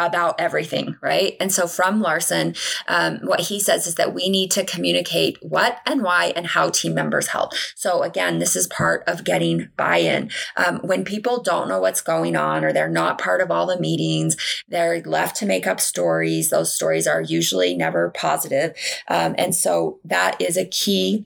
about 0.06 0.39
everything, 0.39 0.96
right? 1.02 1.36
And 1.39 1.52
so 1.52 1.68
from 1.68 2.02
Larson, 2.02 2.56
um, 2.88 3.20
what 3.24 3.42
he 3.42 3.60
says 3.60 3.88
is 3.88 3.96
that 3.96 4.13
we 4.13 4.30
need 4.30 4.52
to 4.52 4.66
communicate 4.66 5.38
what 5.42 5.80
and 5.86 6.04
why 6.04 6.34
and 6.36 6.48
how 6.48 6.70
team 6.70 6.94
members 6.94 7.28
help. 7.28 7.54
So 7.76 8.04
again, 8.04 8.39
this 8.39 8.56
is 8.56 8.68
part 8.68 9.04
of 9.08 9.24
getting 9.24 9.70
buy-in. 9.78 10.30
Um, 10.58 10.80
when 10.80 11.04
people 11.04 11.42
don't 11.42 11.68
know 11.68 11.80
what's 11.80 12.02
going 12.02 12.36
on 12.36 12.63
or 12.63 12.74
they're 12.74 12.89
not 12.89 13.18
part 13.18 13.42
of 13.42 13.52
all 13.52 13.66
the 13.66 13.80
meetings, 13.80 14.36
they're 14.68 15.02
left 15.02 15.36
to 15.38 15.46
make 15.46 15.68
up 15.68 15.80
stories. 15.80 16.50
Those 16.50 16.74
stories 16.74 17.08
are 17.08 17.22
usually 17.22 17.76
never 17.76 18.10
positive. 18.12 18.76
Um, 19.08 19.36
and 19.38 19.56
so 19.56 20.00
that 20.06 20.42
is 20.42 20.58
a 20.58 20.66
key 20.66 21.26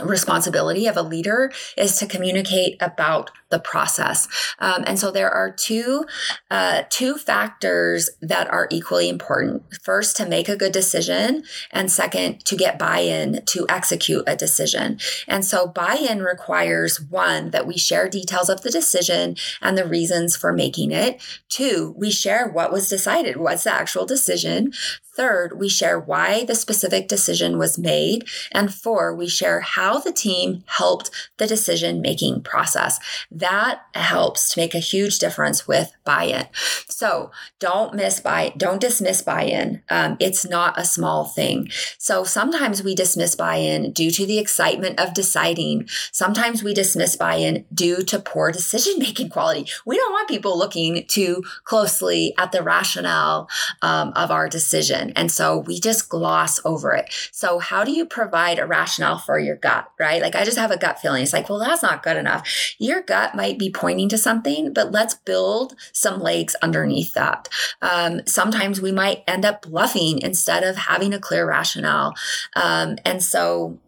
responsibility 0.00 0.86
of 0.86 0.96
a 0.96 1.02
leader 1.02 1.50
is 1.76 1.96
to 1.98 2.06
communicate 2.06 2.76
about 2.80 3.30
the 3.50 3.58
process. 3.58 4.28
Um, 4.58 4.84
and 4.86 4.98
so 4.98 5.10
there 5.10 5.30
are 5.30 5.50
two 5.50 6.04
uh, 6.50 6.82
two 6.90 7.16
factors 7.16 8.10
that 8.20 8.48
are 8.50 8.68
equally 8.70 9.08
important. 9.08 9.62
First, 9.82 10.16
to 10.18 10.26
make 10.26 10.48
a 10.48 10.56
good 10.56 10.72
decision, 10.72 11.44
and 11.72 11.90
second, 11.90 12.44
to 12.44 12.56
get 12.56 12.78
buy-in 12.78 13.42
to 13.46 13.66
execute 13.68 14.24
a 14.26 14.36
decision. 14.36 14.98
And 15.26 15.44
so 15.44 15.66
buy-in 15.66 16.22
requires 16.22 17.00
one 17.00 17.50
that 17.50 17.66
we 17.66 17.78
share 17.78 18.08
details 18.08 18.48
of 18.48 18.62
the 18.62 18.70
decision 18.70 19.36
and 19.62 19.76
the 19.76 19.86
reasons 19.86 20.36
for 20.36 20.52
making 20.52 20.92
it. 20.92 21.20
Two, 21.48 21.94
we 21.96 22.10
share 22.10 22.48
what 22.48 22.72
was 22.72 22.88
decided. 22.88 23.38
What's 23.38 23.64
the 23.64 23.72
actual 23.72 24.04
decision? 24.04 24.72
Third, 25.18 25.58
we 25.58 25.68
share 25.68 25.98
why 25.98 26.44
the 26.44 26.54
specific 26.54 27.08
decision 27.08 27.58
was 27.58 27.76
made. 27.76 28.28
And 28.52 28.72
four, 28.72 29.12
we 29.16 29.28
share 29.28 29.62
how 29.62 29.98
the 29.98 30.12
team 30.12 30.62
helped 30.66 31.10
the 31.38 31.46
decision 31.48 32.00
making 32.00 32.42
process 32.42 33.00
that 33.32 33.80
helps 33.94 34.54
to 34.54 34.60
make 34.60 34.76
a 34.76 34.78
huge 34.78 35.18
difference 35.18 35.66
with 35.66 35.90
buy-in. 36.04 36.46
So 36.88 37.32
don't 37.58 37.94
miss 37.94 38.20
buy, 38.20 38.52
don't 38.56 38.80
dismiss 38.80 39.20
buy-in. 39.22 39.82
Um, 39.90 40.16
it's 40.20 40.48
not 40.48 40.78
a 40.78 40.84
small 40.84 41.24
thing. 41.24 41.68
So 41.98 42.22
sometimes 42.22 42.84
we 42.84 42.94
dismiss 42.94 43.34
buy-in 43.34 43.90
due 43.92 44.12
to 44.12 44.24
the 44.24 44.38
excitement 44.38 45.00
of 45.00 45.14
deciding. 45.14 45.88
Sometimes 46.12 46.62
we 46.62 46.74
dismiss 46.74 47.16
buy-in 47.16 47.64
due 47.74 48.04
to 48.04 48.20
poor 48.20 48.52
decision-making 48.52 49.30
quality. 49.30 49.66
We 49.84 49.96
don't 49.96 50.12
want 50.12 50.28
people 50.28 50.56
looking 50.56 51.06
too 51.08 51.42
closely 51.64 52.34
at 52.38 52.52
the 52.52 52.62
rationale 52.62 53.48
um, 53.82 54.12
of 54.14 54.30
our 54.30 54.48
decision, 54.48 55.07
and 55.16 55.30
so 55.30 55.58
we 55.58 55.80
just 55.80 56.08
gloss 56.08 56.60
over 56.64 56.92
it. 56.92 57.12
So 57.32 57.58
how 57.58 57.84
do 57.84 57.92
you 57.92 58.06
provide 58.06 58.58
a 58.58 58.66
rationale 58.66 59.18
for 59.18 59.38
your 59.38 59.56
gut? 59.56 59.90
Right? 59.98 60.22
Like 60.22 60.34
I 60.34 60.44
just 60.44 60.58
have 60.58 60.70
a 60.70 60.78
gut 60.78 60.98
feeling. 60.98 61.22
It's 61.22 61.32
like, 61.32 61.48
well, 61.48 61.58
that's 61.58 61.82
not 61.82 62.02
good 62.02 62.16
enough. 62.16 62.74
Your 62.78 63.02
gut 63.02 63.34
might 63.34 63.58
be 63.58 63.70
pointing 63.70 64.08
to 64.10 64.18
something, 64.18 64.72
but 64.72 64.92
let's 64.92 65.14
build 65.14 65.74
some 65.92 66.20
legs 66.20 66.54
underneath 66.62 67.14
that. 67.14 67.48
Um, 67.82 68.20
sometimes 68.26 68.80
we 68.80 68.92
might 68.92 69.24
end 69.26 69.44
up 69.44 69.62
bluffing 69.62 70.20
instead 70.22 70.64
of 70.64 70.76
having 70.76 71.14
a 71.14 71.20
clear 71.20 71.46
rationale. 71.46 72.14
Um, 72.54 72.96
and 73.04 73.22
so 73.22 73.78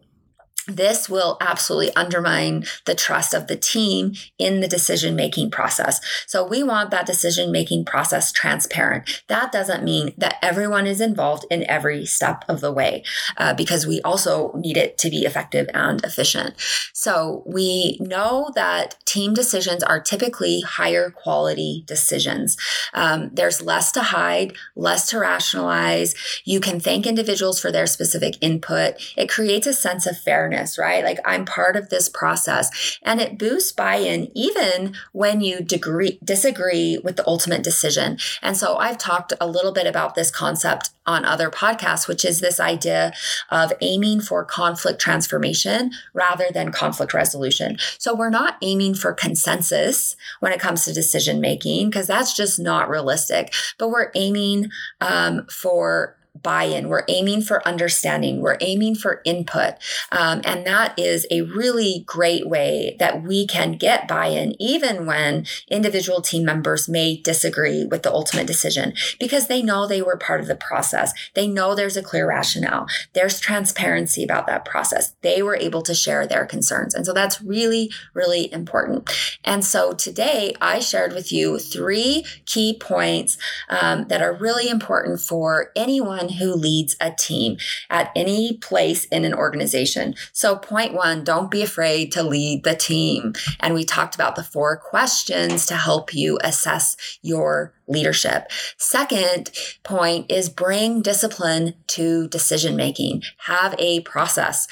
this 0.67 1.09
will 1.09 1.37
absolutely 1.41 1.93
undermine 1.95 2.65
the 2.85 2.95
trust 2.95 3.33
of 3.33 3.47
the 3.47 3.55
team 3.55 4.13
in 4.37 4.59
the 4.59 4.67
decision 4.67 5.15
making 5.15 5.49
process. 5.49 5.99
So 6.27 6.45
we 6.45 6.61
want 6.63 6.91
that 6.91 7.05
decision 7.05 7.51
making 7.51 7.85
process 7.85 8.31
transparent. 8.31 9.23
That 9.27 9.51
doesn't 9.51 9.83
mean 9.83 10.13
that 10.17 10.37
everyone 10.41 10.85
is 10.85 11.01
involved 11.01 11.45
in 11.49 11.69
every 11.69 12.05
step 12.05 12.45
of 12.47 12.61
the 12.61 12.71
way, 12.71 13.03
uh, 13.37 13.53
because 13.53 13.87
we 13.87 14.01
also 14.01 14.53
need 14.53 14.77
it 14.77 14.97
to 14.99 15.09
be 15.09 15.25
effective 15.25 15.67
and 15.73 16.03
efficient. 16.03 16.53
So 16.93 17.43
we 17.45 17.97
know 17.99 18.51
that 18.55 19.03
team 19.05 19.33
decisions 19.33 19.83
are 19.83 19.99
typically 19.99 20.61
higher 20.61 21.09
quality 21.09 21.83
decisions. 21.87 22.55
Um, 22.93 23.31
there's 23.33 23.61
less 23.61 23.91
to 23.93 24.03
hide, 24.03 24.55
less 24.75 25.09
to 25.09 25.19
rationalize. 25.19 26.13
You 26.45 26.59
can 26.59 26.79
thank 26.79 27.07
individuals 27.07 27.59
for 27.59 27.71
their 27.71 27.87
specific 27.87 28.37
input. 28.41 28.95
It 29.17 29.29
creates 29.29 29.67
a 29.67 29.73
sense 29.73 30.05
of 30.05 30.17
fairness 30.17 30.50
awareness, 30.51 30.77
right? 30.77 31.03
Like 31.03 31.19
I'm 31.25 31.45
part 31.45 31.75
of 31.75 31.89
this 31.89 32.09
process 32.09 32.99
and 33.03 33.19
it 33.19 33.37
boosts 33.37 33.71
buy-in 33.71 34.31
even 34.35 34.93
when 35.11 35.41
you 35.41 35.61
degree, 35.61 36.19
disagree 36.23 36.99
with 37.03 37.15
the 37.15 37.27
ultimate 37.27 37.63
decision. 37.63 38.17
And 38.41 38.57
so 38.57 38.77
I've 38.77 38.97
talked 38.97 39.33
a 39.39 39.47
little 39.47 39.71
bit 39.71 39.87
about 39.87 40.15
this 40.15 40.31
concept 40.31 40.91
on 41.05 41.25
other 41.25 41.49
podcasts, 41.49 42.07
which 42.07 42.23
is 42.23 42.41
this 42.41 42.59
idea 42.59 43.11
of 43.49 43.73
aiming 43.81 44.21
for 44.21 44.45
conflict 44.45 45.01
transformation 45.01 45.91
rather 46.13 46.47
than 46.53 46.71
conflict 46.71 47.13
resolution. 47.13 47.77
So 47.97 48.13
we're 48.15 48.29
not 48.29 48.57
aiming 48.61 48.95
for 48.95 49.13
consensus 49.13 50.15
when 50.41 50.51
it 50.51 50.59
comes 50.59 50.85
to 50.85 50.93
decision 50.93 51.41
making 51.41 51.89
because 51.89 52.07
that's 52.07 52.35
just 52.35 52.59
not 52.59 52.89
realistic, 52.89 53.53
but 53.79 53.89
we're 53.89 54.11
aiming 54.15 54.69
um, 54.99 55.47
for 55.47 56.15
buy 56.41 56.63
in. 56.63 56.87
We're 56.87 57.03
aiming 57.07 57.41
for 57.41 57.65
understanding. 57.67 58.41
We're 58.41 58.57
aiming 58.61 58.95
for 58.95 59.21
input. 59.25 59.75
Um, 60.11 60.41
and 60.45 60.65
that 60.65 60.97
is 60.97 61.27
a 61.29 61.41
really 61.41 62.03
great 62.05 62.47
way 62.47 62.95
that 62.99 63.23
we 63.23 63.45
can 63.45 63.73
get 63.73 64.07
buy 64.07 64.27
in, 64.27 64.59
even 64.59 65.05
when 65.05 65.45
individual 65.69 66.21
team 66.21 66.45
members 66.45 66.87
may 66.87 67.17
disagree 67.17 67.85
with 67.85 68.03
the 68.03 68.11
ultimate 68.11 68.47
decision, 68.47 68.93
because 69.19 69.47
they 69.47 69.61
know 69.61 69.85
they 69.85 70.01
were 70.01 70.17
part 70.17 70.39
of 70.39 70.47
the 70.47 70.55
process. 70.55 71.13
They 71.33 71.47
know 71.47 71.75
there's 71.75 71.97
a 71.97 72.03
clear 72.03 72.27
rationale. 72.27 72.87
There's 73.13 73.39
transparency 73.39 74.23
about 74.23 74.47
that 74.47 74.65
process. 74.65 75.13
They 75.21 75.41
were 75.43 75.55
able 75.55 75.81
to 75.83 75.93
share 75.93 76.25
their 76.25 76.45
concerns. 76.45 76.95
And 76.95 77.05
so 77.05 77.13
that's 77.13 77.41
really, 77.41 77.91
really 78.13 78.51
important. 78.53 79.09
And 79.43 79.65
so 79.65 79.93
today 79.93 80.55
I 80.61 80.79
shared 80.79 81.13
with 81.13 81.31
you 81.31 81.59
three 81.59 82.25
key 82.45 82.77
points 82.79 83.37
um, 83.69 84.07
that 84.07 84.21
are 84.21 84.33
really 84.33 84.69
important 84.69 85.19
for 85.19 85.71
anyone 85.75 86.20
someone 86.21 86.37
who 86.37 86.53
leads 86.53 86.95
a 86.99 87.11
team 87.11 87.57
at 87.89 88.11
any 88.15 88.57
place 88.57 89.05
in 89.05 89.25
an 89.25 89.33
organization. 89.33 90.15
So, 90.31 90.55
point 90.55 90.93
one, 90.93 91.23
don't 91.23 91.51
be 91.51 91.61
afraid 91.61 92.11
to 92.13 92.23
lead 92.23 92.63
the 92.63 92.75
team. 92.75 93.33
And 93.59 93.73
we 93.73 93.83
talked 93.83 94.15
about 94.15 94.35
the 94.35 94.43
four 94.43 94.77
questions 94.77 95.65
to 95.67 95.75
help 95.75 96.13
you 96.13 96.37
assess 96.43 96.95
your 97.21 97.73
leadership. 97.87 98.49
Second 98.77 99.51
point 99.83 100.31
is 100.31 100.49
bring 100.49 101.01
discipline 101.01 101.73
to 101.87 102.27
decision 102.29 102.75
making. 102.75 103.23
Have 103.45 103.75
a 103.77 104.01
process. 104.01 104.67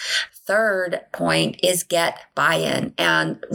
Third 0.49 0.99
point 1.11 1.59
is 1.61 1.83
get 1.83 2.17
buy 2.33 2.55
in. 2.55 2.95
And 2.97 3.45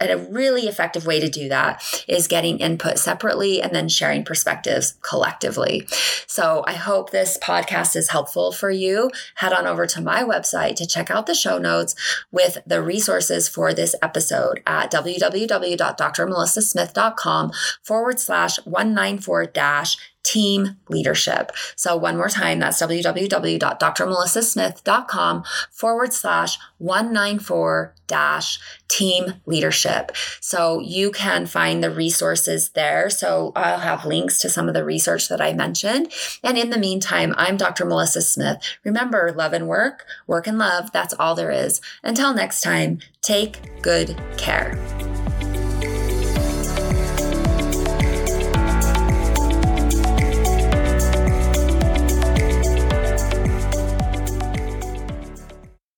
a 0.00 0.16
really 0.16 0.68
effective 0.68 1.04
way 1.04 1.18
to 1.18 1.28
do 1.28 1.48
that 1.48 1.82
is 2.06 2.28
getting 2.28 2.60
input 2.60 2.96
separately 2.96 3.60
and 3.60 3.74
then 3.74 3.88
sharing 3.88 4.24
perspectives 4.24 4.96
collectively. 5.02 5.84
So 6.28 6.62
I 6.68 6.74
hope 6.74 7.10
this 7.10 7.36
podcast 7.38 7.96
is 7.96 8.10
helpful 8.10 8.52
for 8.52 8.70
you. 8.70 9.10
Head 9.34 9.52
on 9.52 9.66
over 9.66 9.84
to 9.88 10.00
my 10.00 10.22
website 10.22 10.76
to 10.76 10.86
check 10.86 11.10
out 11.10 11.26
the 11.26 11.34
show 11.34 11.58
notes 11.58 11.96
with 12.30 12.58
the 12.64 12.80
resources 12.80 13.48
for 13.48 13.74
this 13.74 13.96
episode 14.00 14.62
at 14.64 14.92
www.drmelissasmith.com 14.92 17.52
forward 17.82 18.20
slash 18.20 18.64
194 18.64 19.46
dash 19.46 19.96
team 20.24 20.76
leadership. 20.88 21.52
So, 21.76 21.96
one 21.96 22.16
more 22.16 22.28
time, 22.28 22.58
that's 22.58 22.82
www.drmelissasmith.com 22.82 25.44
forward 25.70 26.12
slash 26.12 26.58
194 26.78 27.94
dash 28.06 28.58
team 28.88 29.34
leadership. 29.46 30.12
So, 30.40 30.80
you 30.80 31.12
can 31.12 31.46
find 31.46 31.84
the 31.84 31.90
resources 31.90 32.70
there. 32.70 33.08
So, 33.10 33.52
I'll 33.54 33.78
have 33.78 34.04
links 34.04 34.40
to 34.40 34.48
some 34.48 34.66
of 34.66 34.74
the 34.74 34.84
research 34.84 35.28
that 35.28 35.40
I 35.40 35.52
mentioned. 35.52 36.12
And 36.42 36.58
in 36.58 36.70
the 36.70 36.78
meantime, 36.78 37.32
I'm 37.36 37.56
Dr. 37.56 37.84
Melissa 37.84 38.22
Smith. 38.22 38.58
Remember, 38.82 39.30
love 39.32 39.52
and 39.52 39.68
work, 39.68 40.04
work 40.26 40.48
and 40.48 40.58
love, 40.58 40.90
that's 40.92 41.14
all 41.18 41.34
there 41.34 41.52
is. 41.52 41.80
Until 42.02 42.32
next 42.34 42.62
time, 42.62 43.00
take 43.20 43.82
good 43.82 44.18
care. 44.36 44.78